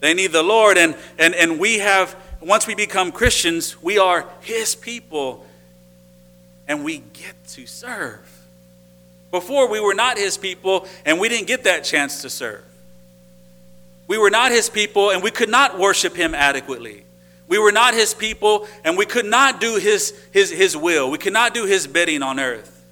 They 0.00 0.14
need 0.14 0.32
the 0.32 0.42
Lord, 0.42 0.78
and, 0.78 0.96
and, 1.18 1.34
and 1.34 1.58
we 1.58 1.78
have, 1.78 2.16
once 2.40 2.66
we 2.66 2.74
become 2.74 3.12
Christians, 3.12 3.80
we 3.82 3.98
are 3.98 4.26
His 4.40 4.74
people, 4.74 5.46
and 6.66 6.84
we 6.84 6.98
get 7.12 7.34
to 7.48 7.66
serve. 7.66 8.26
Before, 9.30 9.68
we 9.68 9.80
were 9.80 9.94
not 9.94 10.18
his 10.18 10.36
people, 10.36 10.86
and 11.04 11.20
we 11.20 11.28
didn't 11.28 11.46
get 11.46 11.64
that 11.64 11.84
chance 11.84 12.22
to 12.22 12.30
serve. 12.30 12.64
We 14.08 14.18
were 14.18 14.30
not 14.30 14.50
his 14.50 14.68
people, 14.68 15.10
and 15.10 15.22
we 15.22 15.30
could 15.30 15.48
not 15.48 15.78
worship 15.78 16.16
him 16.16 16.34
adequately. 16.34 17.04
We 17.46 17.58
were 17.58 17.72
not 17.72 17.94
his 17.94 18.12
people, 18.12 18.66
and 18.84 18.96
we 18.96 19.06
could 19.06 19.26
not 19.26 19.60
do 19.60 19.76
his, 19.76 20.18
his, 20.32 20.50
his 20.50 20.76
will. 20.76 21.10
We 21.10 21.18
could 21.18 21.32
not 21.32 21.54
do 21.54 21.64
his 21.64 21.86
bidding 21.86 22.22
on 22.22 22.40
earth. 22.40 22.84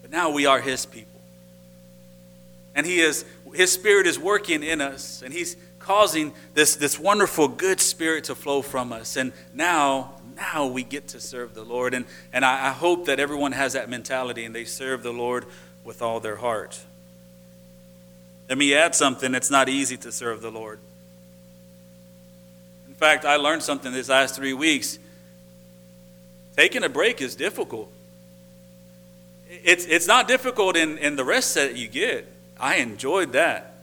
But 0.00 0.10
now 0.10 0.30
we 0.30 0.46
are 0.46 0.60
his 0.60 0.86
people. 0.86 1.20
And 2.74 2.86
he 2.86 3.00
is, 3.00 3.24
his 3.54 3.70
spirit 3.72 4.06
is 4.06 4.18
working 4.18 4.62
in 4.62 4.80
us, 4.80 5.22
and 5.22 5.32
he's 5.32 5.56
causing 5.78 6.32
this, 6.54 6.76
this 6.76 6.98
wonderful, 6.98 7.48
good 7.48 7.80
spirit 7.80 8.24
to 8.24 8.34
flow 8.34 8.62
from 8.62 8.92
us. 8.92 9.16
And 9.16 9.32
now 9.52 10.14
now 10.36 10.66
we 10.66 10.82
get 10.82 11.08
to 11.08 11.20
serve 11.20 11.54
the 11.54 11.64
Lord. 11.64 11.94
And, 11.94 12.06
and 12.32 12.44
I, 12.44 12.68
I 12.68 12.70
hope 12.70 13.06
that 13.06 13.20
everyone 13.20 13.52
has 13.52 13.74
that 13.74 13.88
mentality 13.88 14.44
and 14.44 14.54
they 14.54 14.64
serve 14.64 15.02
the 15.02 15.12
Lord 15.12 15.46
with 15.84 16.02
all 16.02 16.20
their 16.20 16.36
heart. 16.36 16.80
Let 18.48 18.58
me 18.58 18.74
add 18.74 18.94
something 18.94 19.34
it's 19.34 19.50
not 19.50 19.68
easy 19.68 19.96
to 19.98 20.12
serve 20.12 20.42
the 20.42 20.50
Lord. 20.50 20.78
In 22.86 22.94
fact, 22.94 23.24
I 23.24 23.36
learned 23.36 23.62
something 23.62 23.92
these 23.92 24.08
last 24.08 24.36
three 24.36 24.52
weeks. 24.52 24.98
Taking 26.56 26.84
a 26.84 26.88
break 26.88 27.20
is 27.20 27.34
difficult. 27.34 27.90
It's, 29.48 29.84
it's 29.86 30.06
not 30.06 30.28
difficult 30.28 30.76
in, 30.76 30.98
in 30.98 31.16
the 31.16 31.24
rest 31.24 31.54
that 31.54 31.76
you 31.76 31.88
get. 31.88 32.26
I 32.58 32.76
enjoyed 32.76 33.32
that. 33.32 33.74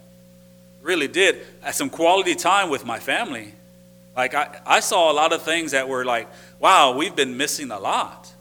Really 0.82 1.08
did. 1.08 1.46
some 1.72 1.90
quality 1.90 2.36
time 2.36 2.70
with 2.70 2.86
my 2.86 3.00
family. 3.00 3.54
Like, 4.16 4.34
I, 4.34 4.60
I 4.66 4.80
saw 4.82 5.12
a 5.12 5.14
lot 5.14 5.32
of 5.32 5.42
things 5.44 5.72
that 5.72 5.88
were 5.88 6.04
like, 6.04 6.28
wow, 6.60 6.96
we've 6.96 7.16
been 7.16 7.38
missing 7.38 7.72
a 7.72 7.80
lot. 7.80 8.32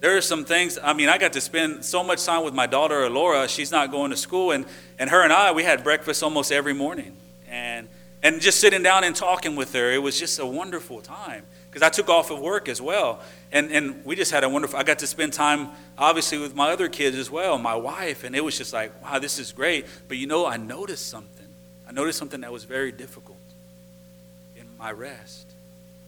There 0.00 0.16
are 0.16 0.20
some 0.20 0.44
things, 0.44 0.78
I 0.82 0.92
mean, 0.92 1.08
I 1.08 1.18
got 1.18 1.32
to 1.32 1.40
spend 1.40 1.84
so 1.84 2.04
much 2.04 2.24
time 2.24 2.44
with 2.44 2.54
my 2.54 2.66
daughter, 2.66 3.08
Laura. 3.10 3.48
She's 3.48 3.72
not 3.72 3.90
going 3.90 4.10
to 4.10 4.16
school. 4.16 4.52
And, 4.52 4.64
and 4.98 5.10
her 5.10 5.22
and 5.22 5.32
I, 5.32 5.52
we 5.52 5.64
had 5.64 5.82
breakfast 5.82 6.22
almost 6.22 6.52
every 6.52 6.72
morning. 6.72 7.16
And, 7.50 7.88
and 8.22 8.40
just 8.40 8.60
sitting 8.60 8.82
down 8.82 9.04
and 9.04 9.14
talking 9.14 9.56
with 9.56 9.72
her, 9.74 9.92
it 9.92 9.98
was 9.98 10.18
just 10.18 10.38
a 10.38 10.46
wonderful 10.46 11.00
time. 11.00 11.44
Because 11.68 11.82
I 11.82 11.90
took 11.90 12.08
off 12.08 12.30
of 12.30 12.38
work 12.38 12.68
as 12.68 12.80
well. 12.80 13.20
And, 13.50 13.72
and 13.72 14.04
we 14.04 14.14
just 14.14 14.30
had 14.30 14.44
a 14.44 14.48
wonderful, 14.48 14.78
I 14.78 14.84
got 14.84 15.00
to 15.00 15.06
spend 15.06 15.32
time, 15.32 15.68
obviously, 15.98 16.38
with 16.38 16.54
my 16.54 16.70
other 16.70 16.88
kids 16.88 17.16
as 17.16 17.28
well, 17.28 17.58
my 17.58 17.74
wife. 17.74 18.22
And 18.22 18.36
it 18.36 18.42
was 18.42 18.56
just 18.56 18.72
like, 18.72 19.02
wow, 19.02 19.18
this 19.18 19.38
is 19.38 19.52
great. 19.52 19.86
But 20.06 20.16
you 20.16 20.28
know, 20.28 20.46
I 20.46 20.56
noticed 20.58 21.08
something. 21.08 21.46
I 21.88 21.92
noticed 21.92 22.18
something 22.18 22.42
that 22.42 22.52
was 22.52 22.64
very 22.64 22.92
difficult 22.92 23.37
my 24.78 24.92
rest. 24.92 25.46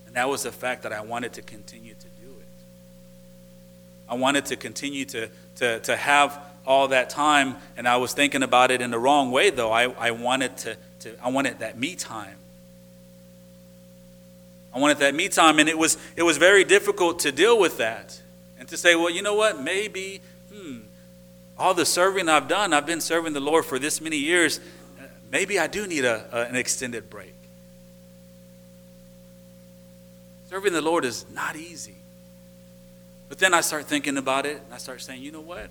And 0.06 0.16
that 0.16 0.28
was 0.28 0.42
the 0.42 0.52
fact 0.52 0.82
that 0.82 0.92
I 0.92 1.02
wanted 1.02 1.34
to 1.34 1.42
continue 1.42 1.94
to 1.94 2.06
do 2.24 2.30
it. 2.30 2.46
I 4.08 4.14
wanted 4.14 4.46
to 4.46 4.56
continue 4.56 5.04
to, 5.06 5.28
to, 5.56 5.80
to 5.80 5.96
have 5.96 6.38
all 6.66 6.88
that 6.88 7.10
time, 7.10 7.56
and 7.76 7.88
I 7.88 7.96
was 7.96 8.12
thinking 8.12 8.42
about 8.42 8.70
it 8.70 8.80
in 8.80 8.90
the 8.90 8.98
wrong 8.98 9.30
way, 9.30 9.50
though. 9.50 9.72
I, 9.72 9.84
I, 9.84 10.10
wanted, 10.10 10.56
to, 10.58 10.76
to, 11.00 11.14
I 11.22 11.30
wanted 11.30 11.60
that 11.60 11.78
me 11.78 11.94
time. 11.94 12.36
I 14.74 14.78
wanted 14.78 14.98
that 14.98 15.14
me 15.14 15.28
time, 15.28 15.58
and 15.58 15.68
it 15.68 15.76
was, 15.76 15.96
it 16.16 16.22
was 16.22 16.36
very 16.36 16.64
difficult 16.64 17.20
to 17.20 17.32
deal 17.32 17.58
with 17.58 17.78
that. 17.78 18.20
And 18.58 18.68
to 18.68 18.76
say, 18.76 18.94
well, 18.94 19.10
you 19.10 19.22
know 19.22 19.34
what, 19.34 19.60
maybe, 19.60 20.20
hmm, 20.52 20.78
all 21.58 21.74
the 21.74 21.86
serving 21.86 22.28
I've 22.28 22.46
done, 22.46 22.72
I've 22.72 22.86
been 22.86 23.00
serving 23.00 23.32
the 23.32 23.40
Lord 23.40 23.64
for 23.64 23.78
this 23.78 24.00
many 24.00 24.16
years, 24.16 24.60
maybe 25.30 25.58
I 25.58 25.66
do 25.66 25.86
need 25.86 26.04
a, 26.04 26.26
a 26.32 26.42
an 26.42 26.56
extended 26.56 27.08
break. 27.08 27.34
Serving 30.50 30.72
the 30.72 30.82
Lord 30.82 31.04
is 31.04 31.24
not 31.32 31.54
easy. 31.54 31.94
But 33.28 33.38
then 33.38 33.54
I 33.54 33.60
start 33.60 33.86
thinking 33.86 34.16
about 34.16 34.46
it 34.46 34.60
and 34.64 34.74
I 34.74 34.78
start 34.78 35.00
saying, 35.00 35.22
you 35.22 35.30
know 35.30 35.40
what? 35.40 35.70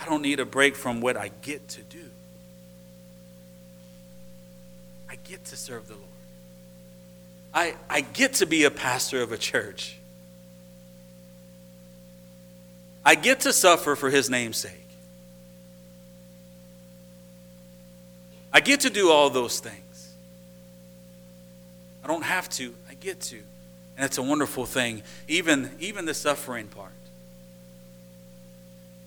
I 0.00 0.04
don't 0.04 0.22
need 0.22 0.38
a 0.38 0.44
break 0.44 0.76
from 0.76 1.00
what 1.00 1.16
I 1.16 1.32
get 1.42 1.66
to 1.70 1.82
do. 1.82 2.04
I 5.10 5.16
get 5.24 5.44
to 5.46 5.56
serve 5.56 5.88
the 5.88 5.94
Lord. 5.94 6.06
I, 7.52 7.74
I 7.90 8.02
get 8.02 8.34
to 8.34 8.46
be 8.46 8.62
a 8.64 8.70
pastor 8.70 9.20
of 9.20 9.32
a 9.32 9.36
church. 9.36 9.96
I 13.04 13.16
get 13.16 13.40
to 13.40 13.52
suffer 13.52 13.96
for 13.96 14.10
his 14.10 14.30
name's 14.30 14.58
sake. 14.58 14.72
I 18.52 18.60
get 18.60 18.80
to 18.80 18.90
do 18.90 19.10
all 19.10 19.28
those 19.28 19.58
things. 19.58 19.91
I 22.04 22.08
don't 22.08 22.24
have 22.24 22.48
to, 22.50 22.74
I 22.90 22.94
get 22.94 23.20
to. 23.22 23.36
And 23.96 24.06
it's 24.06 24.18
a 24.18 24.22
wonderful 24.22 24.66
thing, 24.66 25.02
even, 25.28 25.70
even 25.78 26.06
the 26.06 26.14
suffering 26.14 26.66
part. 26.66 26.90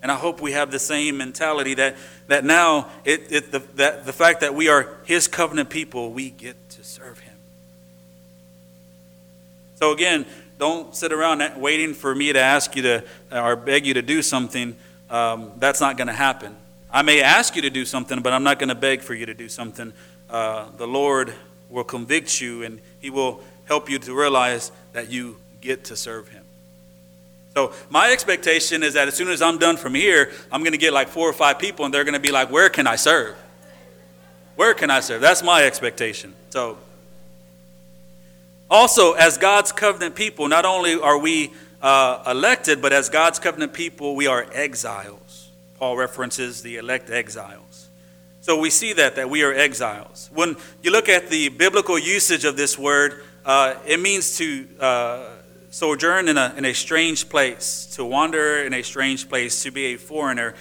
And 0.02 0.12
I 0.12 0.16
hope 0.16 0.40
we 0.40 0.52
have 0.52 0.70
the 0.70 0.80
same 0.80 1.18
mentality 1.18 1.74
that, 1.76 1.96
that 2.28 2.46
now, 2.46 2.90
it, 3.04 3.32
it, 3.32 3.52
the, 3.52 3.60
that, 3.76 4.06
the 4.06 4.14
fact 4.14 4.42
that 4.42 4.54
we 4.54 4.68
are 4.70 4.98
His 5.06 5.28
covenant 5.28 5.70
people, 5.70 6.12
we 6.12 6.30
get 6.30 6.56
to 6.70 6.84
serve 6.84 7.20
Him. 7.20 7.34
So 9.76 9.92
again, 9.92 10.26
don't 10.58 10.96
sit 10.96 11.12
around 11.12 11.44
waiting 11.58 11.94
for 11.94 12.14
me 12.14 12.32
to 12.32 12.40
ask 12.40 12.76
you 12.76 12.84
to 12.84 13.04
or 13.32 13.56
beg 13.56 13.86
you 13.86 13.96
to 13.96 14.02
do 14.02 14.22
something. 14.22 14.76
Um, 15.10 15.52
that's 15.58 15.82
not 15.82 15.98
going 15.98 16.08
to 16.08 16.14
happen. 16.14 16.56
I 16.92 17.02
may 17.02 17.22
ask 17.22 17.56
you 17.56 17.64
to 17.64 17.70
do 17.70 17.84
something, 17.84 18.22
but 18.22 18.32
I'm 18.32 18.44
not 18.44 18.58
going 18.60 18.70
to 18.70 18.76
beg 18.76 19.02
for 19.02 19.14
you 19.14 19.26
to 19.26 19.34
do 19.34 19.50
something. 19.50 19.92
Uh, 20.30 20.70
the 20.78 20.88
Lord 20.88 21.34
will 21.70 21.84
convict 21.84 22.42
you 22.42 22.64
and 22.64 22.80
He 23.00 23.10
will 23.10 23.42
help 23.66 23.90
you 23.90 24.00
to 24.00 24.14
realize 24.14 24.72
that 24.94 25.12
you 25.12 25.38
get 25.62 25.86
to 25.86 25.96
serve 25.96 26.30
Him. 26.30 26.44
So, 27.54 27.74
my 27.90 28.12
expectation 28.12 28.84
is 28.84 28.96
that 28.96 29.08
as 29.08 29.16
soon 29.16 29.30
as 29.30 29.42
I'm 29.42 29.58
done 29.58 29.78
from 29.78 29.96
here, 29.96 30.32
I'm 30.52 30.62
going 30.62 30.74
to 30.74 30.78
get 30.78 30.92
like 30.92 31.08
four 31.08 31.30
or 31.30 31.34
five 31.34 31.58
people 31.58 31.86
and 31.86 31.94
they're 31.94 32.04
going 32.04 32.14
to 32.14 32.20
be 32.20 32.32
like, 32.32 32.52
Where 32.52 32.70
can 32.70 32.86
I 32.86 32.98
serve? 32.98 33.36
Where 34.56 34.74
can 34.74 34.90
I 34.90 35.00
serve? 35.00 35.22
That's 35.22 35.44
my 35.44 35.64
expectation. 35.64 36.34
So, 36.50 36.78
also, 38.70 39.14
as 39.14 39.38
God's 39.38 39.72
covenant 39.72 40.16
people, 40.16 40.48
not 40.48 40.66
only 40.66 41.00
are 41.00 41.18
we 41.18 41.54
uh, 41.82 42.24
elected, 42.28 42.82
but 42.82 42.94
as 42.94 43.10
God's 43.10 43.38
covenant 43.38 43.74
people, 43.74 44.16
we 44.16 44.28
are 44.28 44.46
exiles. 44.52 45.50
Paul 45.78 45.98
references 45.98 46.62
the 46.62 46.78
elect 46.78 47.10
exiles. 47.10 47.75
So 48.46 48.60
we 48.60 48.70
see 48.70 48.94
that, 48.94 49.16
that 49.16 49.28
we 49.28 49.42
are 49.42 49.52
exiles. 49.52 50.30
When 50.32 50.56
you 50.84 50.92
look 50.92 51.10
at 51.10 51.30
the 51.30 51.50
biblical 51.50 51.98
usage 51.98 52.46
of 52.46 52.56
this 52.56 52.78
word, 52.78 53.24
uh, 53.44 53.74
it 53.88 54.00
means 54.00 54.38
to 54.38 54.68
uh, 54.80 55.30
sojourn 55.72 56.28
in 56.28 56.38
a, 56.38 56.54
in 56.56 56.64
a 56.64 56.74
strange 56.74 57.28
place, 57.28 57.88
to 57.96 58.06
wander 58.06 58.62
in 58.62 58.72
a 58.76 58.84
strange 58.84 59.28
place, 59.28 59.64
to 59.64 59.72
be 59.72 59.96
a 59.96 59.98
foreigner. 59.98 60.54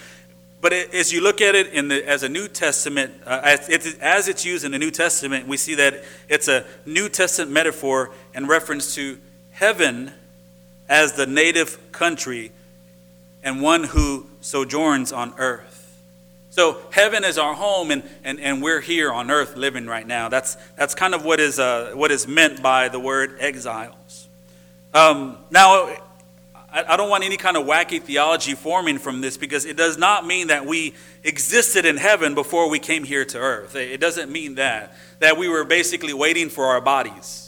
But 0.61 0.73
it, 0.73 0.95
as 0.95 1.13
you 1.13 1.21
look 1.21 1.41
at 1.41 1.53
it 1.53 1.67
in 1.73 1.89
the, 1.89 2.03
as 2.09 2.23
a 2.23 2.27
New 2.27 2.47
Testament, 2.47 3.13
uh, 3.23 3.41
as, 3.43 3.69
it, 3.69 3.99
as 4.01 4.27
it's 4.27 4.43
used 4.43 4.65
in 4.65 4.71
the 4.71 4.79
New 4.79 4.89
Testament, 4.89 5.47
we 5.47 5.55
see 5.55 5.75
that 5.75 6.03
it's 6.27 6.47
a 6.47 6.65
New 6.87 7.07
Testament 7.07 7.51
metaphor 7.51 8.09
in 8.33 8.47
reference 8.47 8.95
to 8.95 9.19
heaven 9.51 10.11
as 10.89 11.13
the 11.13 11.27
native 11.27 11.91
country 11.91 12.51
and 13.43 13.61
one 13.61 13.83
who 13.83 14.25
sojourns 14.41 15.11
on 15.11 15.35
earth. 15.37 15.74
So 16.55 16.77
heaven 16.89 17.25
is 17.25 17.37
our 17.37 17.53
home, 17.53 17.91
and, 17.91 18.01
and, 18.23 18.39
and 18.39 18.63
we're 18.63 18.79
here 18.79 19.11
on 19.11 19.29
earth 19.29 19.57
living 19.57 19.87
right 19.87 20.07
now. 20.07 20.29
That's, 20.29 20.55
that's 20.77 20.95
kind 20.95 21.13
of 21.13 21.25
what 21.25 21.41
is, 21.41 21.59
uh, 21.59 21.91
what 21.95 22.11
is 22.11 22.29
meant 22.29 22.63
by 22.63 22.87
the 22.87 22.97
word 22.97 23.35
exiles. 23.41 24.29
Um, 24.93 25.37
now, 25.51 25.89
I, 26.71 26.85
I 26.87 26.95
don't 26.95 27.09
want 27.09 27.25
any 27.25 27.35
kind 27.35 27.57
of 27.57 27.65
wacky 27.65 28.01
theology 28.01 28.53
forming 28.53 28.99
from 28.99 29.19
this 29.19 29.35
because 29.35 29.65
it 29.65 29.75
does 29.75 29.97
not 29.97 30.25
mean 30.25 30.47
that 30.47 30.65
we 30.65 30.93
existed 31.25 31.83
in 31.83 31.97
heaven 31.97 32.35
before 32.35 32.69
we 32.69 32.79
came 32.79 33.03
here 33.03 33.25
to 33.25 33.37
earth. 33.37 33.75
It 33.75 33.99
doesn't 33.99 34.31
mean 34.31 34.55
that. 34.55 34.95
That 35.19 35.37
we 35.37 35.49
were 35.49 35.65
basically 35.65 36.13
waiting 36.13 36.47
for 36.47 36.67
our 36.67 36.79
bodies. 36.79 37.44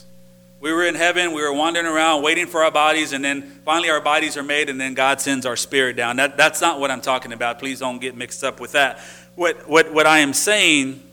We 0.60 0.74
were 0.74 0.86
in 0.86 0.96
heaven, 0.96 1.34
we 1.34 1.41
were 1.41 1.54
wandering 1.54 1.86
around 1.86 2.24
waiting 2.24 2.48
for 2.48 2.63
our 2.63 2.72
bodies, 2.72 3.13
and 3.13 3.24
then 3.24 3.43
finally 3.63 3.89
our 3.89 4.02
bodies 4.02 4.38
are 4.38 4.43
made, 4.43 4.70
and 4.70 4.82
then 4.82 4.96
God 4.96 5.22
sends 5.22 5.46
our 5.46 5.56
spirit 5.56 5.96
down. 5.96 6.15
That, 6.15 6.36
that's 6.36 6.62
not 6.62 6.80
what 6.80 6.89
I'm 6.89 7.02
talking 7.02 7.32
about. 7.32 7.60
Please 7.60 7.80
don't 7.80 8.00
get 8.00 8.15
mixed 8.15 8.43
up 8.43 8.60
with 8.60 8.72
that. 8.72 9.00
What, 9.36 9.70
what, 9.70 9.93
what 9.93 10.08
I 10.08 10.20
am 10.20 10.34
saying 10.34 11.04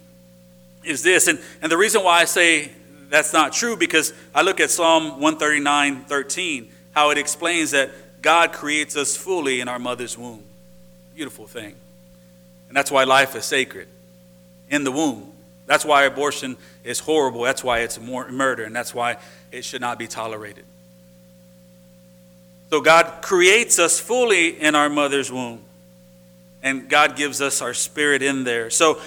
is 0.83 1.03
this, 1.03 1.29
and, 1.29 1.39
and 1.61 1.71
the 1.71 1.77
reason 1.77 2.03
why 2.03 2.21
I 2.21 2.25
say 2.25 2.73
that's 3.11 3.35
not 3.35 3.53
true, 3.53 3.77
because 3.77 4.15
I 4.35 4.41
look 4.43 4.61
at 4.61 4.71
Psalm 4.71 5.21
139 5.21 6.05
13, 6.05 6.73
how 6.93 7.11
it 7.11 7.19
explains 7.19 7.73
that 7.73 7.91
God 8.23 8.53
creates 8.53 8.97
us 8.97 9.15
fully 9.15 9.61
in 9.61 9.69
our 9.69 9.79
mother's 9.79 10.17
womb. 10.17 10.43
Beautiful 11.15 11.47
thing. 11.47 11.75
And 12.69 12.77
that's 12.77 12.91
why 12.91 13.05
life 13.05 13.37
is 13.37 13.45
sacred 13.45 13.89
in 14.71 14.85
the 14.85 14.91
womb. 14.91 15.34
That's 15.66 15.85
why 15.85 16.05
abortion 16.05 16.57
is 16.83 16.98
horrible. 16.98 17.42
That's 17.42 17.64
why 17.64 17.81
it's 17.81 17.98
murder, 17.98 18.64
and 18.64 18.77
that's 18.77 18.94
why 18.94 19.16
it 19.50 19.64
should 19.64 19.81
not 19.81 19.98
be 19.98 20.07
tolerated. 20.07 20.64
So 22.70 22.81
God 22.81 23.22
creates 23.22 23.79
us 23.79 24.00
fully 24.00 24.61
in 24.61 24.74
our 24.74 24.88
mother's 24.88 25.31
womb, 25.31 25.61
and 26.62 26.88
God 26.88 27.16
gives 27.16 27.40
us 27.40 27.62
our 27.62 27.72
spirit 27.72 28.22
in 28.22 28.44
there. 28.44 28.68
So 28.68 29.00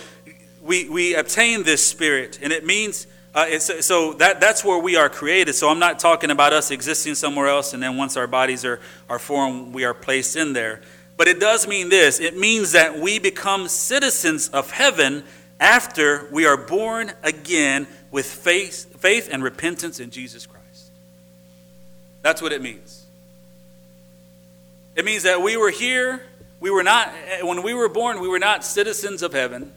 we, 0.62 0.90
we 0.90 1.16
obtain 1.16 1.64
this 1.64 1.86
spirit, 1.86 2.40
and 2.42 2.52
it 2.52 2.66
means. 2.66 3.08
Uh, 3.36 3.60
so 3.60 4.14
that, 4.14 4.42
that's 4.42 4.66
where 4.66 4.80
we 4.80 4.96
are 4.96 5.10
created. 5.10 5.54
So 5.54 5.70
I'm 5.70 5.78
not 5.78 6.00
talking 6.00 6.32
about 6.32 6.54
us 6.54 6.72
existing 6.72 7.14
somewhere 7.14 7.48
else, 7.48 7.74
and 7.74 7.84
then 7.84 7.96
once 7.96 8.18
our 8.18 8.26
bodies 8.26 8.66
are, 8.66 8.80
are 9.08 9.20
formed, 9.20 9.76
we 9.76 9.84
are 9.84 9.94
placed 9.94 10.36
in 10.36 10.54
there. 10.54 10.82
But 11.18 11.28
it 11.28 11.40
does 11.40 11.68
mean 11.68 11.90
this 11.90 12.20
it 12.20 12.38
means 12.38 12.72
that 12.72 12.98
we 12.98 13.20
become 13.20 13.68
citizens 13.68 14.50
of 14.50 14.72
heaven 14.72 15.24
after 15.60 16.28
we 16.32 16.46
are 16.46 16.58
born 16.58 17.12
again 17.24 17.88
with 18.12 18.26
faith, 18.26 19.00
faith 19.00 19.30
and 19.32 19.44
repentance 19.44 20.00
in 20.00 20.12
Jesus 20.12 20.46
Christ. 20.46 20.92
That's 22.22 22.42
what 22.42 22.52
it 22.52 22.62
means. 22.62 23.06
It 24.96 25.06
means 25.06 25.24
that 25.24 25.42
we 25.42 25.58
were 25.58 25.70
here, 25.70 26.24
we 26.60 26.72
were 26.72 26.84
not, 26.84 27.12
when 27.44 27.62
we 27.62 27.74
were 27.74 27.90
born, 27.90 28.20
we 28.20 28.28
were 28.28 28.40
not 28.40 28.66
citizens 28.66 29.22
of 29.22 29.34
heaven. 29.34 29.72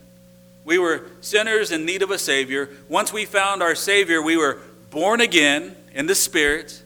We 0.63 0.77
were 0.77 1.05
sinners 1.21 1.71
in 1.71 1.85
need 1.85 2.01
of 2.01 2.11
a 2.11 2.17
Savior. 2.17 2.69
Once 2.87 3.11
we 3.11 3.25
found 3.25 3.63
our 3.63 3.75
Savior, 3.75 4.21
we 4.21 4.37
were 4.37 4.59
born 4.89 5.21
again 5.21 5.75
in 5.93 6.05
the 6.05 6.15
Spirit, 6.15 6.81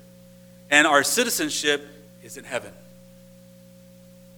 and 0.69 0.88
our 0.88 1.03
citizenship 1.03 1.86
is 2.23 2.38
in 2.38 2.43
heaven. 2.43 2.71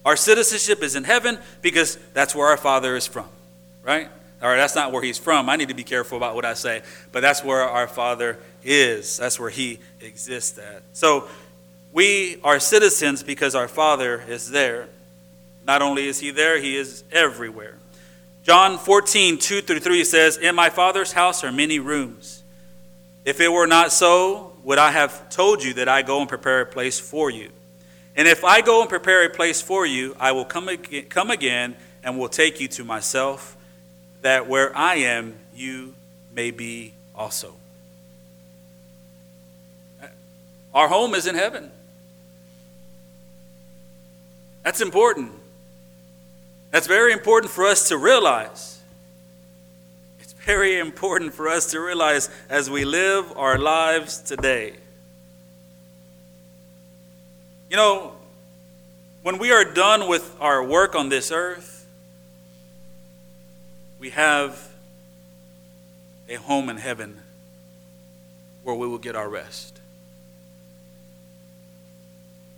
Our 0.04 0.16
citizenship 0.16 0.82
is 0.82 0.96
in 0.96 1.04
heaven 1.04 1.38
because 1.60 1.96
that's 2.14 2.34
where 2.34 2.48
our 2.48 2.56
Father 2.56 2.96
is 2.96 3.06
from, 3.06 3.28
right? 3.82 4.08
Or 4.40 4.56
that's 4.56 4.74
not 4.74 4.92
where 4.92 5.02
he's 5.02 5.18
from. 5.18 5.48
I 5.48 5.56
need 5.56 5.68
to 5.68 5.74
be 5.74 5.84
careful 5.84 6.16
about 6.16 6.34
what 6.34 6.44
I 6.44 6.54
say. 6.54 6.82
But 7.10 7.20
that's 7.20 7.42
where 7.42 7.62
our 7.62 7.88
Father 7.88 8.38
is. 8.62 9.16
That's 9.16 9.40
where 9.40 9.50
he 9.50 9.80
exists 10.00 10.58
at. 10.58 10.82
So 10.92 11.28
we 11.92 12.38
are 12.44 12.60
citizens 12.60 13.22
because 13.22 13.54
our 13.54 13.68
Father 13.68 14.22
is 14.28 14.50
there. 14.50 14.88
Not 15.66 15.82
only 15.82 16.06
is 16.06 16.20
he 16.20 16.30
there, 16.30 16.58
he 16.60 16.76
is 16.76 17.02
everywhere. 17.10 17.74
John 18.44 18.78
14, 18.78 19.38
2 19.38 19.60
through 19.60 19.80
3 19.80 20.04
says, 20.04 20.36
In 20.36 20.54
my 20.54 20.70
Father's 20.70 21.12
house 21.12 21.44
are 21.44 21.52
many 21.52 21.78
rooms. 21.80 22.42
If 23.24 23.40
it 23.40 23.52
were 23.52 23.66
not 23.66 23.92
so, 23.92 24.52
would 24.62 24.78
I 24.78 24.92
have 24.92 25.28
told 25.28 25.62
you 25.62 25.74
that 25.74 25.88
I 25.88 26.02
go 26.02 26.20
and 26.20 26.28
prepare 26.28 26.62
a 26.62 26.66
place 26.66 26.98
for 26.98 27.28
you? 27.30 27.50
And 28.16 28.26
if 28.26 28.44
I 28.44 28.62
go 28.62 28.80
and 28.80 28.88
prepare 28.88 29.24
a 29.24 29.30
place 29.30 29.60
for 29.60 29.84
you, 29.84 30.16
I 30.18 30.32
will 30.32 30.46
come 30.46 30.68
again, 30.68 31.04
come 31.06 31.30
again 31.30 31.76
and 32.02 32.18
will 32.18 32.28
take 32.28 32.60
you 32.60 32.68
to 32.68 32.84
myself 32.84 33.56
that 34.22 34.48
where 34.48 34.76
I 34.76 34.96
am, 34.96 35.34
you 35.54 35.94
may 36.34 36.50
be 36.50 36.92
also. 37.14 37.54
Our 40.74 40.88
home 40.88 41.14
is 41.14 41.26
in 41.26 41.34
heaven. 41.34 41.70
That's 44.62 44.80
important. 44.80 45.32
That's 46.70 46.86
very 46.86 47.12
important 47.12 47.50
for 47.50 47.64
us 47.64 47.88
to 47.88 47.96
realize. 47.96 48.80
It's 50.20 50.34
very 50.34 50.78
important 50.78 51.32
for 51.32 51.48
us 51.48 51.70
to 51.70 51.80
realize 51.80 52.28
as 52.48 52.68
we 52.68 52.84
live 52.84 53.32
our 53.36 53.58
lives 53.58 54.20
today. 54.20 54.74
You 57.70 57.76
know, 57.76 58.12
when 59.22 59.38
we 59.38 59.52
are 59.52 59.64
done 59.64 60.08
with 60.08 60.36
our 60.40 60.62
work 60.62 60.94
on 60.94 61.08
this 61.08 61.30
earth, 61.30 61.77
we 63.98 64.10
have 64.10 64.68
a 66.28 66.34
home 66.34 66.68
in 66.68 66.76
heaven 66.76 67.20
where 68.62 68.74
we 68.74 68.86
will 68.86 68.98
get 68.98 69.16
our 69.16 69.28
rest. 69.28 69.80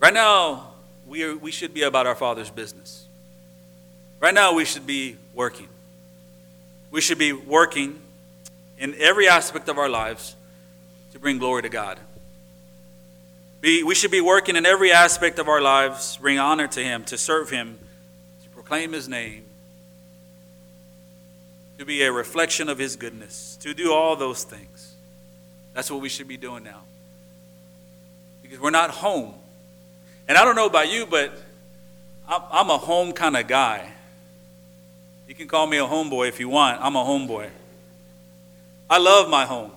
Right 0.00 0.14
now, 0.14 0.72
we, 1.06 1.24
are, 1.24 1.36
we 1.36 1.50
should 1.50 1.74
be 1.74 1.82
about 1.82 2.06
our 2.06 2.14
Father's 2.14 2.50
business. 2.50 3.06
Right 4.18 4.34
now, 4.34 4.54
we 4.54 4.64
should 4.64 4.86
be 4.86 5.16
working. 5.34 5.68
We 6.90 7.00
should 7.00 7.18
be 7.18 7.32
working 7.32 8.00
in 8.78 8.94
every 8.98 9.28
aspect 9.28 9.68
of 9.68 9.78
our 9.78 9.88
lives 9.88 10.34
to 11.12 11.18
bring 11.18 11.38
glory 11.38 11.62
to 11.62 11.68
God. 11.68 11.98
We, 13.62 13.82
we 13.82 13.94
should 13.94 14.10
be 14.10 14.20
working 14.22 14.56
in 14.56 14.64
every 14.64 14.90
aspect 14.90 15.38
of 15.38 15.48
our 15.48 15.60
lives, 15.60 16.16
bring 16.16 16.38
honor 16.38 16.66
to 16.68 16.80
Him, 16.80 17.04
to 17.04 17.18
serve 17.18 17.50
Him, 17.50 17.78
to 18.42 18.48
proclaim 18.50 18.92
His 18.92 19.08
name, 19.08 19.44
to 21.80 21.86
be 21.86 22.02
a 22.02 22.12
reflection 22.12 22.68
of 22.68 22.76
His 22.76 22.96
goodness, 22.96 23.56
to 23.62 23.72
do 23.72 23.90
all 23.90 24.14
those 24.14 24.44
things. 24.44 24.94
That's 25.72 25.90
what 25.90 26.02
we 26.02 26.10
should 26.10 26.28
be 26.28 26.36
doing 26.36 26.62
now. 26.62 26.82
Because 28.42 28.60
we're 28.60 28.68
not 28.68 28.90
home. 28.90 29.32
And 30.28 30.36
I 30.36 30.44
don't 30.44 30.56
know 30.56 30.66
about 30.66 30.92
you, 30.92 31.06
but 31.06 31.32
I'm 32.28 32.68
a 32.68 32.76
home 32.76 33.12
kind 33.12 33.34
of 33.34 33.48
guy. 33.48 33.90
You 35.26 35.34
can 35.34 35.48
call 35.48 35.66
me 35.66 35.78
a 35.78 35.86
homeboy 35.86 36.28
if 36.28 36.38
you 36.38 36.50
want. 36.50 36.82
I'm 36.82 36.96
a 36.96 37.02
homeboy. 37.02 37.48
I 38.90 38.98
love 38.98 39.30
my 39.30 39.46
home. 39.46 39.70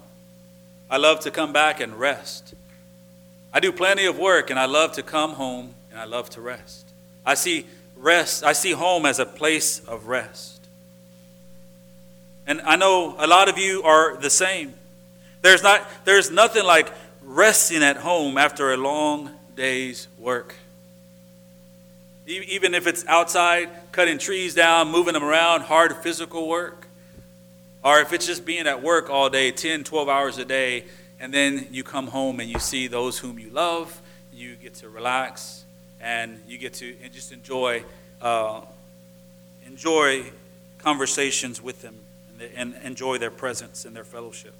I 0.90 0.98
love 0.98 1.22
to 1.22 1.32
come 1.32 1.54
back 1.54 1.80
and 1.80 1.98
rest. 1.98 2.54
I 3.54 3.62
do 3.62 3.72
plenty 3.72 4.08
of 4.08 4.20
work 4.20 4.50
and 4.50 4.60
I 4.60 4.66
love 4.66 4.92
to 4.94 5.04
come 5.04 5.36
home 5.36 5.74
and 5.90 5.98
I 5.98 6.04
love 6.04 6.30
to 6.32 6.42
rest. 6.42 6.86
I 7.26 7.36
see 7.36 7.66
rest, 7.96 8.44
I 8.44 8.52
see 8.52 8.72
home 8.72 9.06
as 9.06 9.20
a 9.20 9.26
place 9.26 9.80
of 9.88 10.08
rest. 10.08 10.63
And 12.46 12.62
I 12.62 12.76
know 12.76 13.16
a 13.18 13.28
lot 13.28 13.48
of 13.48 13.58
you 13.58 13.84
are 13.84 14.18
the 14.18 14.30
same. 14.30 14.74
There's, 15.42 15.64
not, 15.64 15.88
there's 16.06 16.30
nothing 16.30 16.64
like 16.64 16.92
resting 17.24 17.84
at 17.84 17.98
home 17.98 18.38
after 18.38 18.74
a 18.74 18.78
long 18.78 19.32
day's 19.56 20.08
work. 20.18 20.56
Even 22.26 22.74
if 22.74 22.88
it's 22.88 23.06
outside, 23.08 23.70
cutting 23.92 24.18
trees 24.18 24.56
down, 24.56 24.90
moving 24.90 25.14
them 25.14 25.24
around, 25.24 25.62
hard 25.62 25.96
physical 25.98 26.48
work. 26.48 26.88
Or 27.84 28.00
if 28.00 28.14
it's 28.14 28.26
just 28.26 28.46
being 28.46 28.66
at 28.66 28.82
work 28.82 29.10
all 29.10 29.30
day, 29.30 29.52
10, 29.52 29.84
12 29.84 30.08
hours 30.08 30.38
a 30.38 30.46
day, 30.46 30.86
and 31.20 31.34
then 31.34 31.68
you 31.72 31.84
come 31.84 32.08
home 32.08 32.40
and 32.40 32.50
you 32.50 32.60
see 32.60 32.88
those 32.88 33.20
whom 33.20 33.40
you 33.40 33.50
love, 33.50 34.02
you 34.34 34.56
get 34.56 34.76
to 34.76 34.90
relax, 34.90 35.66
and 36.00 36.42
you 36.48 36.58
get 36.58 36.74
to 36.76 36.94
just 37.14 37.34
enjoy, 37.34 37.84
uh, 38.22 38.62
enjoy 39.66 40.24
conversations 40.80 41.62
with 41.62 41.82
them 41.82 41.96
and, 42.56 42.76
enjoy 42.84 43.18
their 43.18 43.32
presence 43.32 43.86
and 43.86 43.96
their 43.96 44.04
fellowship. 44.04 44.54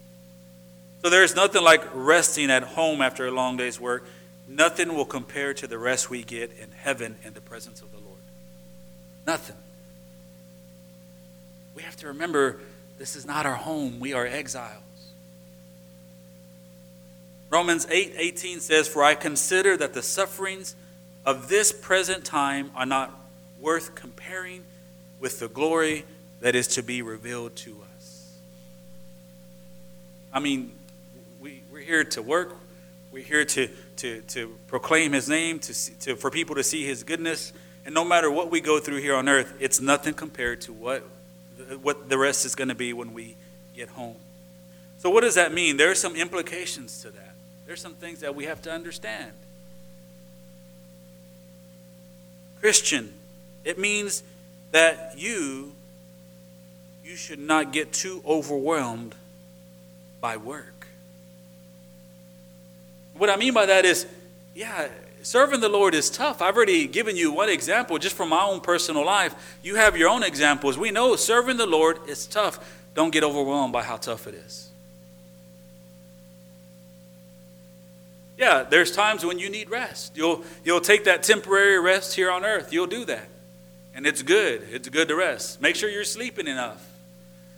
So 1.02 1.10
there's 1.10 1.36
nothing 1.36 1.64
like 1.64 1.84
resting 1.94 2.50
at 2.50 2.64
home 2.64 3.02
after 3.02 3.28
a 3.28 3.32
long 3.32 3.58
day's 3.58 3.80
work. 3.80 4.06
Nothing 4.48 4.96
will 4.96 5.06
compare 5.06 5.54
to 5.54 5.68
the 5.68 5.78
rest 5.78 6.10
we 6.10 6.24
get 6.24 6.52
in 6.58 6.72
heaven 6.72 7.18
in 7.24 7.34
the 7.34 7.42
presence 7.42 7.82
of 7.82 7.92
the 7.92 7.98
Lord. 7.98 8.20
Nothing. 9.26 9.56
We 11.76 11.84
have 11.84 11.96
to 11.98 12.08
remember 12.08 12.60
this 12.98 13.16
is 13.16 13.26
not 13.26 13.46
our 13.46 13.56
home, 13.56 14.00
we 14.00 14.14
are 14.14 14.26
exiles. 14.26 14.82
Romans 17.50 17.86
8 17.90 18.14
18 18.18 18.60
says, 18.60 18.88
For 18.88 19.04
I 19.04 19.16
consider 19.16 19.78
that 19.78 19.94
the 19.94 20.02
sufferings 20.02 20.76
of 21.26 21.50
this 21.50 21.72
present 21.72 22.26
time 22.26 22.72
are 22.76 22.86
not 22.86 23.14
worth 23.60 23.96
comparing 23.96 24.64
with 25.20 25.40
the 25.40 25.48
glory 25.48 26.04
that 26.44 26.56
is 26.56 26.68
to 26.68 26.84
be 26.84 27.02
revealed 27.02 27.56
to 27.56 27.78
us. 27.96 28.38
I 30.34 30.42
mean, 30.42 30.74
we, 31.40 31.64
we're 31.72 31.80
here 31.80 32.04
to 32.04 32.22
work, 32.22 32.58
we're 33.14 33.24
here 33.24 33.46
to, 33.46 33.70
to, 33.96 34.20
to 34.28 34.54
proclaim 34.68 35.14
His 35.14 35.30
name, 35.30 35.60
to, 35.60 36.00
to, 36.00 36.16
for 36.18 36.30
people 36.30 36.56
to 36.56 36.64
see 36.64 36.84
His 36.86 37.04
goodness. 37.04 37.54
And 37.86 37.96
no 37.96 38.04
matter 38.04 38.30
what 38.30 38.52
we 38.52 38.60
go 38.60 38.78
through 38.80 38.98
here 38.98 39.16
on 39.16 39.30
earth, 39.30 39.54
it's 39.62 39.80
nothing 39.80 40.14
compared 40.14 40.60
to 40.62 40.74
what, 40.74 41.04
what 41.82 42.10
the 42.10 42.18
rest 42.18 42.46
is 42.46 42.56
going 42.56 42.68
to 42.68 42.76
be 42.76 42.92
when 42.92 43.14
we 43.14 43.38
get 43.74 43.88
home. 43.88 44.18
So, 44.98 45.10
what 45.10 45.22
does 45.22 45.36
that 45.36 45.54
mean? 45.54 45.78
There 45.78 45.92
are 45.92 45.96
some 45.96 46.14
implications 46.18 47.02
to 47.04 47.12
that. 47.12 47.36
There's 47.66 47.82
some 47.82 47.94
things 47.94 48.20
that 48.20 48.36
we 48.36 48.46
have 48.46 48.62
to 48.64 48.72
understand. 48.72 49.32
Christian, 52.60 53.14
it 53.64 53.80
means 53.80 54.24
that 54.72 55.14
you 55.18 55.72
you 57.04 57.16
should 57.16 57.40
not 57.40 57.74
get 57.74 57.92
too 57.92 58.22
overwhelmed 58.26 59.16
by 60.22 60.38
work. 60.38 60.88
What 63.16 63.30
I 63.30 63.36
mean 63.36 63.54
by 63.54 63.66
that 63.66 63.86
is, 63.86 64.08
yeah, 64.56 64.88
serving 65.22 65.60
the 65.60 65.70
Lord 65.70 65.94
is 65.94 66.10
tough. 66.10 66.42
I've 66.42 66.56
already 66.56 66.88
given 66.88 67.16
you 67.16 67.32
one 67.32 67.50
example 67.50 67.98
just 67.98 68.16
from 68.16 68.30
my 68.30 68.44
own 68.44 68.62
personal 68.62 69.06
life. 69.06 69.36
You 69.62 69.76
have 69.76 69.98
your 69.98 70.10
own 70.10 70.24
examples. 70.24 70.78
We 70.78 70.92
know 70.92 71.16
serving 71.16 71.58
the 71.58 71.66
Lord 71.66 72.00
is 72.08 72.26
tough. 72.26 72.60
Don't 72.96 73.12
get 73.12 73.24
overwhelmed 73.24 73.74
by 73.74 73.84
how 73.84 73.98
tough 73.98 74.28
it 74.28 74.36
is. 74.36 74.70
Yeah, 78.38 78.64
there's 78.64 78.92
times 78.92 79.26
when 79.26 79.40
you 79.40 79.50
need 79.50 79.70
rest. 79.70 80.18
You'll, 80.18 80.44
you'll 80.64 80.82
take 80.82 81.04
that 81.04 81.24
temporary 81.24 81.80
rest 81.80 82.16
here 82.16 82.32
on 82.32 82.44
earth. 82.44 82.74
You'll 82.74 82.88
do 82.88 83.06
that. 83.06 83.28
And 83.94 84.08
it's 84.08 84.24
good. 84.24 84.68
It's 84.72 84.90
good 84.90 85.08
to 85.10 85.16
rest. 85.16 85.62
Make 85.62 85.76
sure 85.76 85.90
you're 85.90 86.04
sleeping 86.04 86.48
enough. 86.48 86.93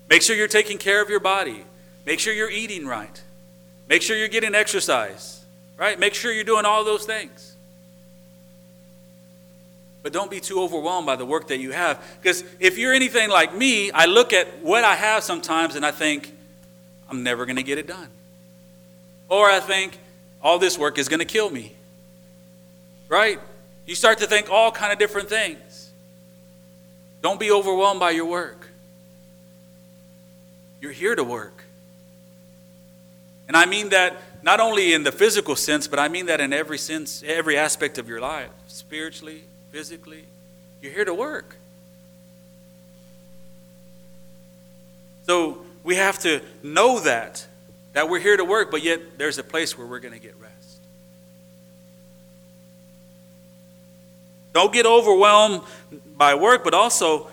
Make 0.09 0.21
sure 0.21 0.35
you're 0.35 0.47
taking 0.47 0.77
care 0.77 1.01
of 1.01 1.09
your 1.09 1.19
body. 1.19 1.65
Make 2.05 2.19
sure 2.19 2.33
you're 2.33 2.49
eating 2.49 2.85
right. 2.85 3.21
Make 3.87 4.01
sure 4.01 4.15
you're 4.17 4.27
getting 4.27 4.55
exercise, 4.55 5.43
right? 5.77 5.99
Make 5.99 6.13
sure 6.13 6.31
you're 6.31 6.43
doing 6.43 6.65
all 6.65 6.83
those 6.83 7.05
things. 7.05 7.55
But 10.03 10.13
don't 10.13 10.29
be 10.29 10.39
too 10.39 10.61
overwhelmed 10.61 11.07
by 11.07 11.15
the 11.15 11.25
work 11.25 11.47
that 11.47 11.57
you 11.57 11.71
have. 11.71 12.03
Because 12.21 12.43
if 12.59 12.77
you're 12.77 12.93
anything 12.93 13.29
like 13.29 13.55
me, 13.55 13.89
I 13.89 14.05
look 14.05 14.33
at 14.33 14.61
what 14.61 14.83
I 14.83 14.95
have 14.95 15.23
sometimes 15.23 15.75
and 15.75 15.83
I 15.83 15.89
think, 15.89 16.31
I'm 17.09 17.23
never 17.23 17.45
going 17.45 17.55
to 17.55 17.63
get 17.63 17.79
it 17.79 17.87
done. 17.87 18.09
Or 19.29 19.49
I 19.49 19.59
think, 19.59 19.97
all 20.43 20.59
this 20.59 20.77
work 20.77 20.99
is 20.99 21.09
going 21.09 21.21
to 21.21 21.25
kill 21.25 21.49
me. 21.49 21.73
Right? 23.09 23.39
You 23.87 23.95
start 23.95 24.19
to 24.19 24.27
think 24.27 24.49
all 24.51 24.71
kind 24.71 24.93
of 24.93 24.99
different 24.99 25.27
things. 25.27 25.89
Don't 27.23 27.39
be 27.39 27.51
overwhelmed 27.51 27.99
by 27.99 28.11
your 28.11 28.25
work. 28.25 28.64
You're 30.85 30.93
here 30.93 31.15
to 31.15 31.23
work. 31.23 31.63
And 33.47 33.57
I 33.57 33.65
mean 33.65 33.89
that 33.89 34.17
not 34.43 34.59
only 34.59 34.93
in 34.93 35.01
the 35.01 35.11
physical 35.11 35.55
sense, 35.55 35.87
but 35.87 35.97
I 35.97 36.09
mean 36.09 36.27
that 36.27 36.39
in 36.39 36.53
every 36.53 36.77
sense, 36.77 37.23
every 37.25 37.57
aspect 37.57 37.97
of 37.97 38.07
your 38.07 38.21
life, 38.21 38.51
spiritually, 38.67 39.41
physically. 39.71 40.25
You're 40.83 40.91
here 40.91 41.05
to 41.05 41.13
work. 41.15 41.55
So 45.23 45.65
we 45.83 45.95
have 45.95 46.19
to 46.19 46.41
know 46.61 46.99
that, 46.99 47.47
that 47.93 48.07
we're 48.07 48.19
here 48.19 48.37
to 48.37 48.45
work, 48.45 48.69
but 48.69 48.83
yet 48.83 49.17
there's 49.17 49.39
a 49.39 49.43
place 49.43 49.75
where 49.75 49.87
we're 49.87 49.97
going 49.97 50.13
to 50.13 50.19
get 50.19 50.39
rest. 50.39 50.81
Don't 54.53 54.71
get 54.71 54.85
overwhelmed 54.85 55.63
by 56.15 56.35
work, 56.35 56.63
but 56.63 56.75
also 56.75 57.31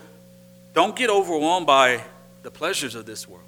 don't 0.72 0.96
get 0.96 1.10
overwhelmed 1.10 1.66
by 1.66 2.02
the 2.42 2.50
pleasures 2.50 2.94
of 2.94 3.06
this 3.06 3.28
world. 3.28 3.44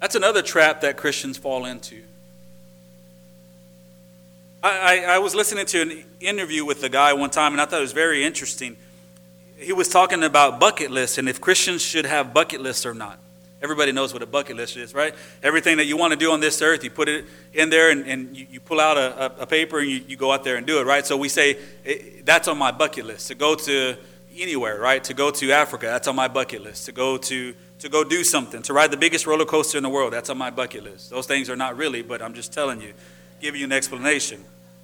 That's 0.00 0.14
another 0.14 0.42
trap 0.42 0.82
that 0.82 0.96
Christians 0.96 1.38
fall 1.38 1.64
into. 1.64 2.02
I, 4.62 5.02
I, 5.04 5.14
I, 5.14 5.18
was 5.18 5.34
listening 5.34 5.66
to 5.66 5.82
an 5.82 6.04
interview 6.20 6.64
with 6.64 6.82
a 6.82 6.88
guy 6.88 7.12
one 7.12 7.30
time, 7.30 7.52
and 7.52 7.60
I 7.60 7.66
thought 7.66 7.78
it 7.78 7.82
was 7.82 7.92
very 7.92 8.24
interesting. 8.24 8.76
He 9.56 9.72
was 9.72 9.88
talking 9.88 10.22
about 10.22 10.58
bucket 10.58 10.90
lists 10.90 11.18
and 11.18 11.28
if 11.28 11.40
Christians 11.40 11.82
should 11.82 12.06
have 12.06 12.34
bucket 12.34 12.60
lists 12.60 12.84
or 12.84 12.94
not. 12.94 13.18
Everybody 13.62 13.92
knows 13.92 14.12
what 14.12 14.22
a 14.22 14.26
bucket 14.26 14.56
list 14.56 14.76
is, 14.76 14.92
right? 14.92 15.14
Everything 15.42 15.78
that 15.78 15.86
you 15.86 15.96
want 15.96 16.10
to 16.10 16.18
do 16.18 16.32
on 16.32 16.40
this 16.40 16.60
earth, 16.60 16.84
you 16.84 16.90
put 16.90 17.08
it 17.08 17.24
in 17.54 17.70
there 17.70 17.90
and, 17.90 18.06
and 18.06 18.36
you, 18.36 18.46
you, 18.50 18.60
pull 18.60 18.78
out 18.78 18.98
a, 18.98 19.40
a 19.40 19.46
paper 19.46 19.78
and 19.78 19.88
you, 19.88 20.02
you, 20.06 20.16
go 20.16 20.32
out 20.32 20.44
there 20.44 20.56
and 20.56 20.66
do 20.66 20.80
it, 20.80 20.84
right? 20.84 21.06
So 21.06 21.16
we 21.16 21.30
say, 21.30 21.56
eh, 21.86 21.96
that's 22.24 22.46
on 22.46 22.58
my 22.58 22.72
bucket 22.72 23.06
list 23.06 23.28
to 23.28 23.34
go 23.34 23.54
to 23.54 23.96
anywhere, 24.36 24.78
right? 24.80 25.02
To 25.04 25.14
go 25.14 25.30
to 25.30 25.52
Africa, 25.52 25.86
that's 25.86 26.08
on 26.08 26.16
my 26.16 26.28
bucket 26.28 26.62
list. 26.62 26.86
To 26.86 26.92
go 26.92 27.16
to 27.16 27.54
to 27.80 27.88
go 27.90 28.02
do 28.02 28.24
something, 28.24 28.62
to 28.62 28.72
ride 28.72 28.90
the 28.90 28.96
biggest 28.96 29.26
roller 29.26 29.44
coaster 29.44 29.76
in 29.76 29.82
the 29.82 29.90
world, 29.90 30.12
that's 30.12 30.30
on 30.30 30.38
my 30.38 30.48
bucket 30.50 30.84
list. 30.84 31.10
Those 31.10 31.26
things 31.26 31.50
are 31.50 31.56
not 31.56 31.76
really, 31.76 32.00
but 32.00 32.22
I'm 32.22 32.32
just 32.32 32.52
telling 32.52 32.80
you, 32.80 32.94
giving 33.40 33.60
you 33.60 33.66
an 33.66 33.72
explanation. 33.72 34.42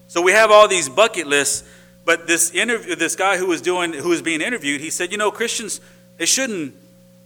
So 0.08 0.20
we 0.20 0.32
have 0.32 0.50
all 0.50 0.68
these 0.68 0.88
bucket 0.88 1.26
lists, 1.26 1.66
but 2.04 2.26
this 2.26 2.52
interview, 2.52 2.94
this 2.96 3.16
guy 3.16 3.38
who 3.38 3.46
was 3.46 3.62
doing, 3.62 3.94
who 3.94 4.10
was 4.10 4.20
being 4.20 4.42
interviewed, 4.42 4.82
he 4.82 4.90
said, 4.90 5.12
you 5.12 5.18
know, 5.18 5.30
Christians, 5.30 5.80
they 6.18 6.26
shouldn't, 6.26 6.74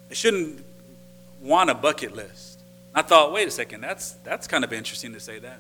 they 0.09 0.15
shouldn't 0.15 0.65
want 1.43 1.71
a 1.71 1.75
bucket 1.75 2.15
list. 2.15 2.61
I 2.95 3.03
thought, 3.03 3.33
wait 3.33 3.49
a 3.49 3.51
second, 3.51 3.81
that's 3.81 4.13
that's 4.23 4.47
kind 4.47 4.63
of 4.63 4.73
interesting 4.73 5.13
to 5.15 5.21
say 5.21 5.41
that. 5.41 5.59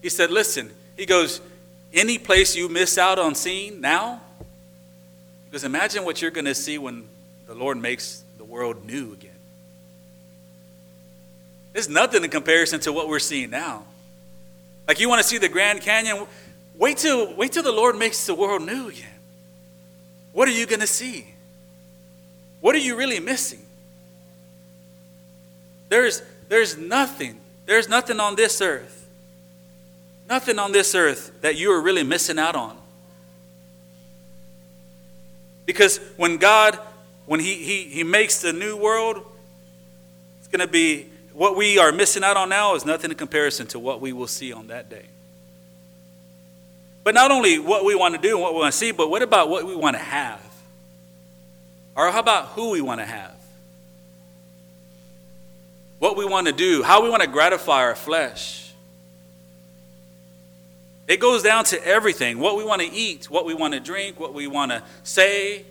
He 0.00 0.08
said, 0.08 0.30
listen, 0.30 0.70
he 0.96 1.04
goes, 1.04 1.42
any 1.92 2.16
place 2.16 2.56
you 2.56 2.68
miss 2.70 2.96
out 2.96 3.18
on 3.18 3.34
seeing 3.34 3.80
now, 3.80 4.22
because 5.52 5.64
imagine 5.64 6.06
what 6.06 6.22
you're 6.22 6.30
going 6.30 6.46
to 6.46 6.54
see 6.54 6.78
when 6.78 7.06
the 7.46 7.54
Lord 7.54 7.76
makes 7.76 8.24
the 8.38 8.44
world 8.44 8.86
new 8.86 9.12
again. 9.12 9.36
It's 11.74 11.90
nothing 11.90 12.24
in 12.24 12.30
comparison 12.30 12.80
to 12.80 12.92
what 12.92 13.06
we're 13.06 13.18
seeing 13.18 13.50
now. 13.50 13.84
Like 14.88 14.98
you 14.98 15.10
want 15.10 15.20
to 15.20 15.28
see 15.28 15.36
the 15.36 15.50
Grand 15.50 15.82
Canyon, 15.82 16.26
wait 16.78 16.96
till 16.96 17.34
wait 17.34 17.52
till 17.52 17.62
the 17.62 17.70
Lord 17.70 17.98
makes 17.98 18.24
the 18.24 18.34
world 18.34 18.62
new 18.62 18.88
again. 18.88 19.04
What 20.32 20.48
are 20.48 20.52
you 20.52 20.64
going 20.64 20.80
to 20.80 20.86
see? 20.86 21.26
What 22.62 22.74
are 22.74 22.78
you 22.78 22.96
really 22.96 23.20
missing? 23.20 23.60
There's 25.90 26.22
there's 26.48 26.78
nothing. 26.78 27.38
There's 27.66 27.90
nothing 27.90 28.20
on 28.20 28.36
this 28.36 28.62
earth. 28.62 29.06
Nothing 30.30 30.58
on 30.58 30.72
this 30.72 30.94
earth 30.94 31.42
that 31.42 31.56
you 31.56 31.72
are 31.72 31.80
really 31.82 32.04
missing 32.04 32.38
out 32.38 32.56
on. 32.56 32.78
Because 35.66 35.98
when 36.16 36.36
God, 36.36 36.78
when 37.26 37.40
He, 37.40 37.54
he, 37.54 37.84
he 37.84 38.04
makes 38.04 38.40
the 38.40 38.52
new 38.52 38.76
world, 38.76 39.24
it's 40.38 40.48
going 40.48 40.60
to 40.60 40.66
be 40.66 41.06
what 41.32 41.56
we 41.56 41.78
are 41.78 41.92
missing 41.92 42.24
out 42.24 42.36
on 42.36 42.48
now 42.48 42.74
is 42.74 42.84
nothing 42.84 43.10
in 43.10 43.16
comparison 43.16 43.66
to 43.68 43.78
what 43.78 44.00
we 44.00 44.12
will 44.12 44.26
see 44.26 44.52
on 44.52 44.66
that 44.68 44.90
day. 44.90 45.06
But 47.04 47.14
not 47.14 47.30
only 47.30 47.58
what 47.58 47.84
we 47.84 47.94
want 47.94 48.14
to 48.14 48.20
do 48.20 48.34
and 48.34 48.42
what 48.42 48.54
we 48.54 48.60
want 48.60 48.72
to 48.72 48.78
see, 48.78 48.92
but 48.92 49.10
what 49.10 49.22
about 49.22 49.48
what 49.48 49.66
we 49.66 49.74
want 49.74 49.96
to 49.96 50.02
have? 50.02 50.40
Or 51.96 52.10
how 52.10 52.20
about 52.20 52.48
who 52.48 52.70
we 52.70 52.80
want 52.80 53.00
to 53.00 53.06
have? 53.06 53.34
What 55.98 56.16
we 56.16 56.24
want 56.24 56.46
to 56.46 56.52
do, 56.52 56.82
how 56.82 57.02
we 57.02 57.10
want 57.10 57.22
to 57.22 57.28
gratify 57.28 57.82
our 57.82 57.94
flesh. 57.94 58.61
It 61.12 61.20
goes 61.20 61.42
down 61.42 61.64
to 61.64 61.86
everything 61.86 62.38
what 62.38 62.56
we 62.56 62.64
want 62.64 62.80
to 62.80 62.90
eat, 62.90 63.28
what 63.28 63.44
we 63.44 63.52
want 63.52 63.74
to 63.74 63.80
drink, 63.80 64.18
what 64.18 64.32
we 64.32 64.46
want 64.46 64.70
to 64.72 64.82
say. 65.02 65.66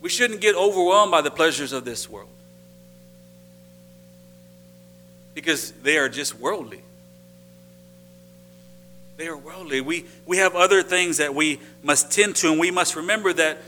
We 0.00 0.08
shouldn't 0.08 0.40
get 0.40 0.56
overwhelmed 0.56 1.10
by 1.10 1.20
the 1.20 1.30
pleasures 1.30 1.74
of 1.74 1.84
this 1.84 2.08
world 2.08 2.30
because 5.34 5.72
they 5.82 5.98
are 5.98 6.08
just 6.08 6.38
worldly. 6.38 6.80
They 9.18 9.28
are 9.28 9.36
worldly. 9.36 9.82
We, 9.82 10.06
we 10.24 10.38
have 10.38 10.56
other 10.56 10.82
things 10.82 11.18
that 11.18 11.34
we 11.34 11.60
must 11.82 12.10
tend 12.10 12.36
to, 12.36 12.50
and 12.50 12.58
we 12.58 12.70
must 12.70 12.96
remember 12.96 13.34
that 13.34 13.58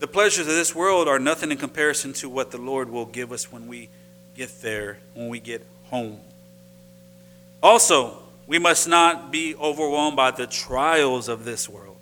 the 0.00 0.08
pleasures 0.08 0.48
of 0.48 0.54
this 0.54 0.74
world 0.74 1.06
are 1.06 1.20
nothing 1.20 1.52
in 1.52 1.58
comparison 1.58 2.12
to 2.14 2.28
what 2.28 2.50
the 2.50 2.58
Lord 2.58 2.90
will 2.90 3.06
give 3.06 3.30
us 3.30 3.52
when 3.52 3.68
we 3.68 3.88
get 4.36 4.62
there, 4.62 4.98
when 5.14 5.28
we 5.28 5.38
get 5.38 5.64
home. 5.90 6.18
Also, 7.62 8.20
we 8.50 8.58
must 8.58 8.88
not 8.88 9.30
be 9.30 9.54
overwhelmed 9.54 10.16
by 10.16 10.32
the 10.32 10.44
trials 10.44 11.28
of 11.28 11.44
this 11.44 11.68
world. 11.68 11.98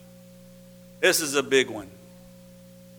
This 0.99 1.21
is 1.21 1.35
a 1.35 1.43
big 1.43 1.69
one. 1.69 1.91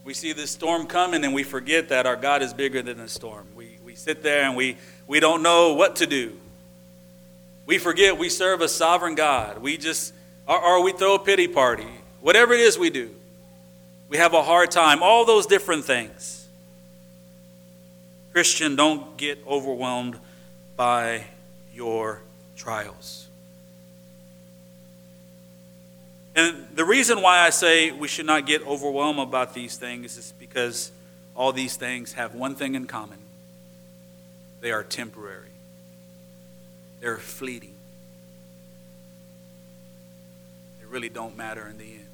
We 0.04 0.14
see 0.14 0.34
this 0.34 0.52
storm 0.52 0.86
coming 0.86 1.26
and 1.26 1.34
we 1.34 1.42
forget 1.42 1.90
that 1.90 2.06
our 2.06 2.16
God 2.16 2.44
is 2.44 2.54
bigger 2.54 2.84
than 2.84 3.00
the 3.00 3.08
storm. 3.08 3.48
We, 3.56 3.80
we 3.84 3.96
sit 3.96 4.22
there 4.22 4.44
and 4.44 4.56
we, 4.56 4.78
we 5.08 5.20
don't 5.20 5.42
know 5.42 5.74
what 5.74 5.96
to 5.96 6.06
do. 6.06 6.38
We 7.66 7.80
forget 7.80 8.20
we 8.20 8.30
serve 8.30 8.62
a 8.62 8.68
sovereign 8.68 9.16
God. 9.16 9.58
We 9.58 9.78
just, 9.78 10.14
or, 10.48 10.64
or 10.64 10.84
we 10.84 10.92
throw 10.92 11.16
a 11.16 11.20
pity 11.20 11.48
party. 11.48 11.88
Whatever 12.22 12.54
it 12.54 12.60
is 12.60 12.78
we 12.78 12.92
do, 12.92 13.10
we 14.10 14.18
have 14.18 14.36
a 14.36 14.44
hard 14.44 14.70
time. 14.70 15.02
All 15.02 15.26
those 15.26 15.48
different 15.48 15.86
things. 15.86 16.48
Christian, 18.32 18.76
don't 18.76 19.18
get 19.18 19.40
overwhelmed 19.48 20.20
by 20.76 21.24
your 21.74 22.22
trials. 22.56 23.19
And 26.36 26.68
the 26.76 26.86
reason 26.86 27.22
why 27.22 27.40
I 27.40 27.50
say 27.50 27.92
we 27.92 28.08
should 28.08 28.26
not 28.26 28.46
get 28.46 28.66
overwhelmed 28.66 29.20
about 29.20 29.54
these 29.54 29.78
things 29.78 30.18
is 30.18 30.34
because 30.40 30.92
all 31.36 31.52
these 31.52 31.76
things 31.76 32.14
have 32.14 32.36
one 32.36 32.56
thing 32.56 32.76
in 32.76 32.86
common 32.86 33.18
they 34.62 34.72
are 34.72 34.84
temporary, 34.84 35.52
they're 37.00 37.18
fleeting. 37.18 37.76
They 40.80 40.86
really 40.86 41.08
don't 41.08 41.38
matter 41.38 41.66
in 41.66 41.78
the 41.78 41.86
end. 41.86 42.06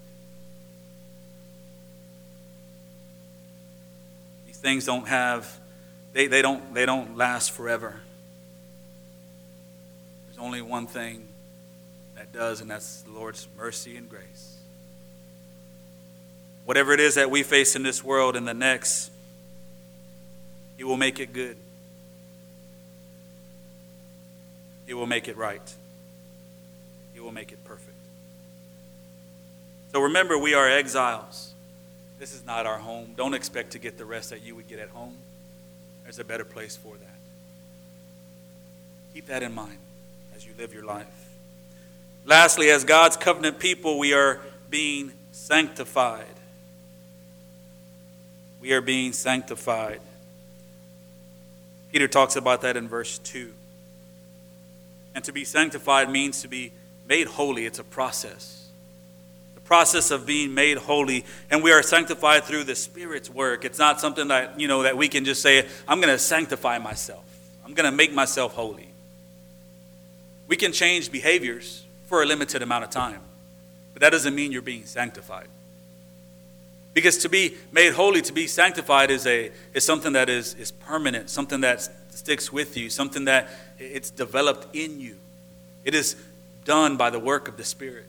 These 4.46 4.58
things 4.58 4.86
don't 4.86 5.08
have, 5.08 5.60
they, 6.14 6.28
they, 6.28 6.44
don't, 6.44 6.74
they 6.76 6.86
don't 6.86 7.18
last 7.18 7.50
forever. 7.50 8.00
There's 10.28 10.38
only 10.38 10.62
one 10.62 10.86
thing 10.86 11.28
that 12.16 12.32
does, 12.32 12.62
and 12.62 12.70
that's 12.70 13.02
the 13.02 13.12
Lord's 13.12 13.48
mercy 13.58 13.98
and 13.98 14.10
grace. 14.10 14.58
Whatever 16.66 16.94
it 16.94 17.00
is 17.00 17.16
that 17.16 17.30
we 17.30 17.44
face 17.44 17.76
in 17.76 17.84
this 17.84 18.04
world 18.04 18.36
and 18.36 18.48
the 18.48 18.54
next, 18.54 19.12
He 20.78 20.84
will 20.84 20.98
make 20.98 21.20
it 21.20 21.34
good. 21.34 21.58
He 24.86 24.94
will 24.94 25.08
make 25.08 25.28
it 25.28 25.38
right. 25.38 25.74
He 27.14 27.20
will 27.20 27.32
make 27.32 27.52
it 27.52 27.64
perfect. 27.64 27.92
So 29.92 30.02
remember, 30.02 30.38
we 30.38 30.54
are 30.54 30.70
exiles. 30.70 31.54
This 32.20 32.34
is 32.34 32.46
not 32.46 32.66
our 32.66 32.78
home. 32.78 33.14
Don't 33.16 33.34
expect 33.34 33.72
to 33.72 33.80
get 33.80 33.98
the 33.98 34.06
rest 34.06 34.30
that 34.30 34.42
you 34.44 34.56
would 34.56 34.68
get 34.68 34.80
at 34.80 34.90
home. 34.90 35.16
There's 36.04 36.20
a 36.20 36.24
better 36.24 36.46
place 36.46 36.76
for 36.76 36.96
that. 36.96 37.16
Keep 39.14 39.28
that 39.28 39.44
in 39.44 39.54
mind 39.54 39.78
as 40.36 40.46
you 40.46 40.54
live 40.58 40.74
your 40.74 40.84
life. 40.86 41.25
Lastly, 42.26 42.72
as 42.72 42.84
God's 42.84 43.18
covenant 43.18 43.60
people, 43.60 44.00
we 44.00 44.14
are 44.14 44.42
being 44.70 45.14
sanctified. 45.32 46.26
We 48.60 48.74
are 48.74 48.82
being 48.82 49.14
sanctified. 49.14 50.02
Peter 51.92 52.08
talks 52.08 52.36
about 52.36 52.62
that 52.62 52.76
in 52.76 52.88
verse 52.88 53.20
2. 53.20 53.54
And 55.14 55.24
to 55.24 55.32
be 55.32 55.46
sanctified 55.46 56.10
means 56.10 56.42
to 56.42 56.48
be 56.48 56.72
made 57.08 57.28
holy, 57.28 57.68
it's 57.68 57.78
a 57.80 57.84
process. 57.84 58.70
The 59.54 59.62
process 59.62 60.10
of 60.10 60.26
being 60.26 60.56
made 60.56 60.78
holy, 60.78 61.26
and 61.52 61.64
we 61.64 61.72
are 61.72 61.84
sanctified 61.84 62.44
through 62.44 62.64
the 62.64 62.76
Spirit's 62.76 63.30
work. 63.30 63.64
It's 63.64 63.80
not 63.80 64.02
something 64.02 64.30
that, 64.30 64.60
you 64.60 64.68
know, 64.68 64.82
that 64.82 64.98
we 64.98 65.08
can 65.10 65.26
just 65.26 65.44
say, 65.44 65.68
I'm 65.88 66.02
going 66.02 66.12
to 66.12 66.20
sanctify 66.20 66.80
myself. 66.80 67.24
I'm 67.64 67.76
going 67.76 67.90
to 67.90 67.96
make 67.96 68.14
myself 68.14 68.56
holy. 68.56 68.90
We 70.48 70.58
can 70.58 70.72
change 70.72 71.12
behaviors 71.12 71.85
for 72.16 72.24
a 72.24 72.26
limited 72.26 72.62
amount 72.62 72.82
of 72.82 72.90
time. 72.90 73.20
But 73.92 74.00
that 74.00 74.12
doesn't 74.12 74.34
mean 74.34 74.54
you're 74.54 74.62
being 74.62 74.86
sanctified. 74.86 75.50
Because 76.94 77.18
to 77.18 77.28
be 77.28 77.56
made 77.74 77.92
holy, 77.92 78.22
to 78.22 78.32
be 78.32 78.48
sanctified, 78.48 79.12
is, 79.12 79.28
a, 79.28 79.52
is 79.74 79.84
something 79.84 80.14
that 80.14 80.30
is, 80.30 80.54
is 80.54 80.72
permanent, 80.72 81.30
something 81.30 81.60
that 81.60 81.90
sticks 82.12 82.54
with 82.54 82.78
you, 82.78 82.90
something 82.90 83.26
that 83.26 83.50
it's 83.78 84.10
developed 84.10 84.74
in 84.74 85.02
you. 85.02 85.18
It 85.84 85.94
is 85.94 86.16
done 86.64 86.96
by 86.96 87.10
the 87.10 87.20
work 87.20 87.50
of 87.50 87.58
the 87.58 87.66
Spirit. 87.66 88.08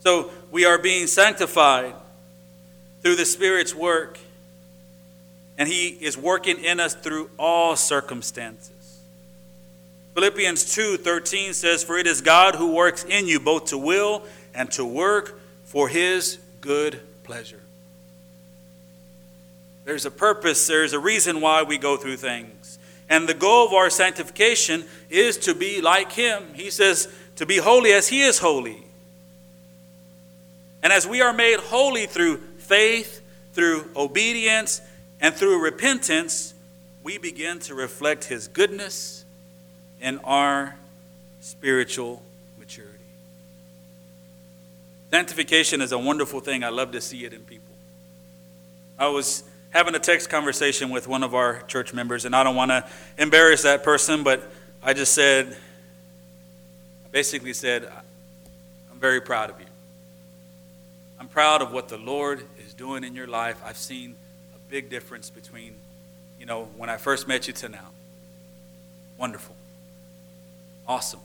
So 0.00 0.30
we 0.50 0.66
are 0.66 0.76
being 0.76 1.06
sanctified 1.06 1.94
through 3.00 3.16
the 3.16 3.24
Spirit's 3.24 3.74
work, 3.74 4.18
and 5.56 5.66
He 5.66 5.88
is 5.88 6.18
working 6.18 6.62
in 6.62 6.78
us 6.78 6.94
through 6.94 7.30
all 7.38 7.74
circumstances. 7.74 8.71
Philippians 10.14 10.64
2:13 10.64 11.54
says 11.54 11.82
for 11.82 11.96
it 11.96 12.06
is 12.06 12.20
God 12.20 12.56
who 12.56 12.72
works 12.72 13.04
in 13.04 13.26
you 13.26 13.40
both 13.40 13.66
to 13.66 13.78
will 13.78 14.24
and 14.54 14.70
to 14.72 14.84
work 14.84 15.40
for 15.64 15.88
his 15.88 16.38
good 16.60 17.00
pleasure. 17.24 17.60
There's 19.84 20.04
a 20.04 20.10
purpose, 20.10 20.66
there's 20.66 20.92
a 20.92 20.98
reason 20.98 21.40
why 21.40 21.62
we 21.62 21.78
go 21.78 21.96
through 21.96 22.18
things. 22.18 22.78
And 23.08 23.28
the 23.28 23.34
goal 23.34 23.66
of 23.66 23.72
our 23.72 23.90
sanctification 23.90 24.84
is 25.10 25.36
to 25.38 25.54
be 25.54 25.80
like 25.80 26.12
him. 26.12 26.54
He 26.54 26.70
says 26.70 27.08
to 27.36 27.46
be 27.46 27.56
holy 27.56 27.92
as 27.92 28.08
he 28.08 28.22
is 28.22 28.38
holy. 28.38 28.84
And 30.82 30.92
as 30.92 31.06
we 31.06 31.20
are 31.20 31.32
made 31.32 31.58
holy 31.58 32.06
through 32.06 32.38
faith, 32.58 33.22
through 33.54 33.90
obedience, 33.96 34.80
and 35.20 35.34
through 35.34 35.62
repentance, 35.62 36.54
we 37.02 37.18
begin 37.18 37.58
to 37.60 37.74
reflect 37.74 38.24
his 38.24 38.48
goodness 38.48 39.21
in 40.02 40.18
our 40.18 40.76
spiritual 41.40 42.22
maturity. 42.58 42.92
Sanctification 45.10 45.80
is 45.80 45.92
a 45.92 45.98
wonderful 45.98 46.40
thing. 46.40 46.64
I 46.64 46.70
love 46.70 46.92
to 46.92 47.00
see 47.00 47.24
it 47.24 47.32
in 47.32 47.40
people. 47.42 47.74
I 48.98 49.08
was 49.08 49.44
having 49.70 49.94
a 49.94 49.98
text 49.98 50.28
conversation 50.28 50.90
with 50.90 51.06
one 51.06 51.22
of 51.22 51.34
our 51.34 51.62
church 51.62 51.94
members, 51.94 52.24
and 52.24 52.34
I 52.36 52.42
don't 52.42 52.56
want 52.56 52.70
to 52.70 52.86
embarrass 53.16 53.62
that 53.62 53.84
person, 53.84 54.22
but 54.22 54.50
I 54.82 54.92
just 54.92 55.14
said, 55.14 55.56
I 57.04 57.08
basically 57.10 57.52
said, 57.52 57.90
I'm 58.90 58.98
very 58.98 59.20
proud 59.20 59.50
of 59.50 59.60
you. 59.60 59.66
I'm 61.20 61.28
proud 61.28 61.62
of 61.62 61.72
what 61.72 61.88
the 61.88 61.98
Lord 61.98 62.42
is 62.66 62.74
doing 62.74 63.04
in 63.04 63.14
your 63.14 63.28
life. 63.28 63.62
I've 63.64 63.76
seen 63.76 64.16
a 64.54 64.70
big 64.70 64.90
difference 64.90 65.30
between, 65.30 65.74
you 66.40 66.46
know, 66.46 66.64
when 66.76 66.90
I 66.90 66.96
first 66.96 67.28
met 67.28 67.46
you 67.46 67.52
to 67.54 67.68
now. 67.68 67.90
Wonderful. 69.16 69.54
Awesome. 70.86 71.20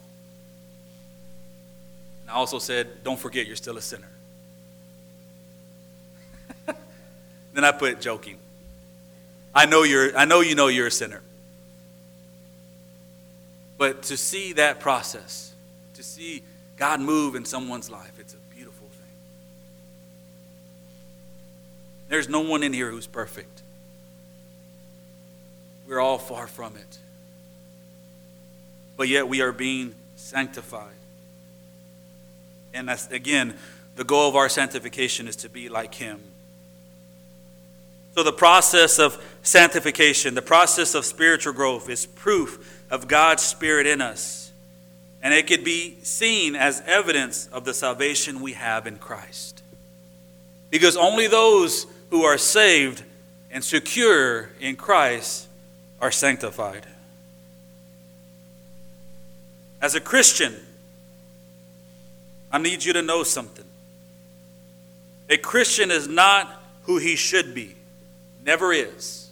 And 2.22 2.32
I 2.32 2.34
also 2.34 2.60
said, 2.60 3.04
don't 3.04 3.20
forget 3.20 3.48
you're 3.48 3.56
still 3.56 3.78
a 3.78 3.82
sinner. 3.82 4.10
then 7.54 7.64
I 7.64 7.72
put 7.72 8.02
joking. 8.02 8.38
I 9.56 9.66
know 9.66 9.84
you're 9.84 10.16
I 10.16 10.26
know 10.26 10.42
you 10.42 10.54
know 10.54 10.68
you're 10.68 10.88
a 10.88 10.92
sinner. 10.92 11.22
But 13.78 14.04
to 14.04 14.18
see 14.18 14.54
that 14.54 14.80
process, 14.80 15.54
to 15.96 16.04
see 16.04 16.44
God 16.78 17.00
move 17.00 17.36
in 17.36 17.46
someone's 17.46 17.90
life, 17.90 18.14
it's 18.20 18.34
a 18.34 18.56
beautiful 18.56 18.88
thing. 18.88 19.16
There's 22.10 22.30
no 22.30 22.42
one 22.42 22.64
in 22.64 22.74
here 22.74 22.90
who's 22.90 23.08
perfect. 23.08 23.62
We're 25.88 26.00
all 26.00 26.18
far 26.18 26.48
from 26.48 26.76
it 26.76 26.98
but 28.98 29.08
yet 29.08 29.30
we 29.30 29.42
are 29.42 29.52
being 29.52 29.96
sanctified. 30.16 30.92
And 32.74 32.90
that's, 32.90 33.10
again, 33.12 33.56
the 33.96 34.04
goal 34.04 34.28
of 34.28 34.36
our 34.36 34.50
sanctification 34.50 35.28
is 35.28 35.38
to 35.38 35.50
be 35.50 35.70
like 35.70 35.96
Him. 35.96 36.20
So, 38.16 38.24
the 38.24 38.34
process 38.34 39.00
of 39.00 39.24
sanctification, 39.44 40.34
the 40.34 40.42
process 40.42 40.96
of 40.96 41.06
spiritual 41.06 41.54
growth, 41.54 41.88
is 41.90 42.08
proof 42.08 42.84
of 42.90 43.08
God's 43.08 43.44
Spirit 43.44 43.86
in 43.86 44.02
us. 44.02 44.52
And 45.22 45.34
it 45.34 45.48
could 45.48 45.64
be 45.64 45.98
seen 46.04 46.56
as 46.56 46.82
evidence 46.86 47.48
of 47.52 47.66
the 47.66 47.74
salvation 47.74 48.42
we 48.42 48.54
have 48.54 48.88
in 48.88 48.98
Christ. 48.98 49.62
Because 50.70 50.98
only 50.98 51.28
those 51.28 51.86
who 52.10 52.24
are 52.24 52.38
saved 52.38 53.04
and 53.52 53.64
secure 53.64 54.50
in 54.60 54.76
Christ 54.76 55.48
are 56.02 56.12
sanctified. 56.12 56.86
As 59.82 59.96
a 59.96 60.02
Christian, 60.02 60.56
I 62.52 62.58
need 62.58 62.84
you 62.84 62.94
to 62.94 63.02
know 63.02 63.24
something. 63.24 63.66
A 65.30 65.38
Christian 65.38 65.92
is 65.92 66.08
not 66.08 66.64
who 66.84 66.98
he 66.98 67.16
should 67.16 67.54
be, 67.54 67.76
never 68.46 68.72
is. 68.72 69.30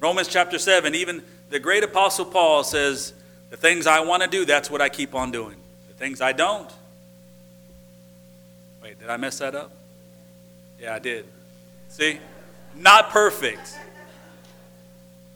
Romans 0.00 0.28
chapter 0.28 0.58
7, 0.58 0.94
even 0.94 1.22
the 1.50 1.58
great 1.58 1.84
apostle 1.84 2.24
Paul 2.24 2.64
says, 2.64 3.12
The 3.50 3.56
things 3.56 3.86
I 3.86 4.00
want 4.00 4.22
to 4.22 4.28
do, 4.28 4.44
that's 4.44 4.70
what 4.70 4.80
I 4.80 4.88
keep 4.88 5.14
on 5.14 5.30
doing. 5.30 5.56
The 5.88 5.94
things 5.94 6.20
I 6.20 6.32
don't, 6.32 6.70
wait, 8.82 8.98
did 8.98 9.08
I 9.08 9.16
mess 9.16 9.38
that 9.38 9.54
up? 9.54 9.72
Yeah, 10.80 10.94
I 10.94 10.98
did. 10.98 11.24
See? 11.88 12.18
Not 12.74 13.10
perfect. 13.10 13.74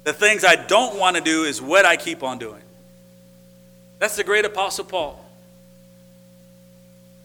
The 0.04 0.12
things 0.12 0.44
I 0.44 0.56
don't 0.56 0.98
want 0.98 1.16
to 1.16 1.22
do 1.22 1.44
is 1.44 1.62
what 1.62 1.86
I 1.86 1.96
keep 1.96 2.22
on 2.22 2.38
doing. 2.38 2.62
That's 4.00 4.16
the 4.16 4.24
great 4.24 4.46
Apostle 4.46 4.86
Paul. 4.86 5.22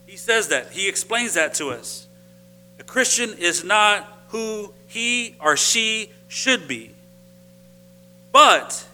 He 0.05 0.17
says 0.17 0.49
that. 0.49 0.71
He 0.71 0.87
explains 0.87 1.33
that 1.33 1.55
to 1.55 1.69
us. 1.69 2.05
A 2.79 2.83
Christian 2.83 3.33
is 3.39 3.63
not 3.63 4.07
who 4.27 4.73
he 4.87 5.35
or 5.39 5.55
she 5.55 6.11
should 6.27 6.67
be, 6.67 6.91
but 8.33 8.85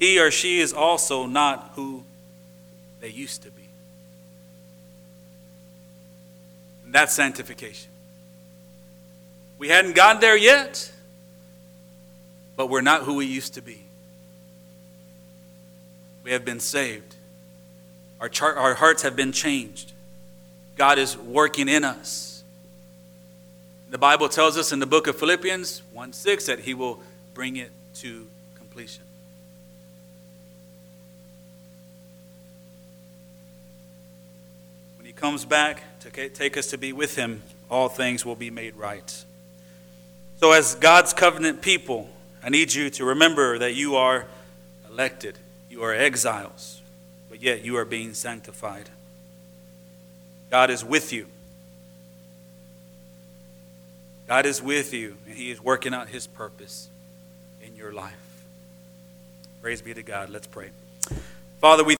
he 0.00 0.18
or 0.18 0.32
she 0.32 0.58
is 0.58 0.72
also 0.72 1.26
not 1.26 1.72
who 1.76 2.02
they 3.00 3.08
used 3.08 3.42
to 3.42 3.50
be. 3.50 3.62
And 6.84 6.92
that's 6.92 7.14
sanctification. 7.14 7.90
We 9.58 9.68
hadn't 9.68 9.94
gotten 9.94 10.20
there 10.20 10.36
yet, 10.36 10.90
but 12.56 12.68
we're 12.68 12.80
not 12.80 13.02
who 13.02 13.14
we 13.14 13.26
used 13.26 13.54
to 13.54 13.62
be. 13.62 13.84
We 16.24 16.32
have 16.32 16.44
been 16.44 16.60
saved. 16.60 17.14
Our, 18.20 18.28
char- 18.28 18.56
our 18.56 18.74
hearts 18.74 19.02
have 19.02 19.16
been 19.16 19.32
changed. 19.32 19.92
God 20.76 20.98
is 20.98 21.16
working 21.16 21.68
in 21.68 21.84
us. 21.84 22.42
The 23.90 23.98
Bible 23.98 24.28
tells 24.28 24.58
us 24.58 24.70
in 24.70 24.80
the 24.80 24.86
book 24.86 25.06
of 25.06 25.18
Philippians 25.18 25.82
1 25.92 26.12
6 26.12 26.46
that 26.46 26.60
He 26.60 26.74
will 26.74 27.00
bring 27.32 27.56
it 27.56 27.70
to 27.96 28.26
completion. 28.54 29.04
When 34.98 35.06
He 35.06 35.12
comes 35.12 35.44
back 35.44 35.82
to 36.00 36.28
take 36.28 36.56
us 36.56 36.66
to 36.68 36.78
be 36.78 36.92
with 36.92 37.16
Him, 37.16 37.42
all 37.70 37.88
things 37.88 38.26
will 38.26 38.36
be 38.36 38.50
made 38.50 38.76
right. 38.76 39.24
So, 40.38 40.52
as 40.52 40.74
God's 40.74 41.12
covenant 41.12 41.62
people, 41.62 42.08
I 42.42 42.50
need 42.50 42.72
you 42.72 42.90
to 42.90 43.04
remember 43.04 43.58
that 43.58 43.74
you 43.74 43.96
are 43.96 44.26
elected, 44.88 45.38
you 45.78 45.84
are 45.84 45.94
exiles, 45.94 46.82
but 47.30 47.40
yet 47.40 47.64
you 47.64 47.76
are 47.76 47.84
being 47.84 48.12
sanctified. 48.12 48.88
God 50.50 50.70
is 50.70 50.84
with 50.84 51.12
you. 51.12 51.28
God 54.26 54.44
is 54.44 54.60
with 54.60 54.92
you, 54.92 55.16
and 55.28 55.36
He 55.36 55.52
is 55.52 55.62
working 55.62 55.94
out 55.94 56.08
His 56.08 56.26
purpose 56.26 56.88
in 57.62 57.76
your 57.76 57.92
life. 57.92 58.42
Praise 59.62 59.80
be 59.80 59.94
to 59.94 60.02
God. 60.02 60.30
Let's 60.30 60.48
pray. 60.48 60.70
Father, 61.60 61.84
we 61.84 61.94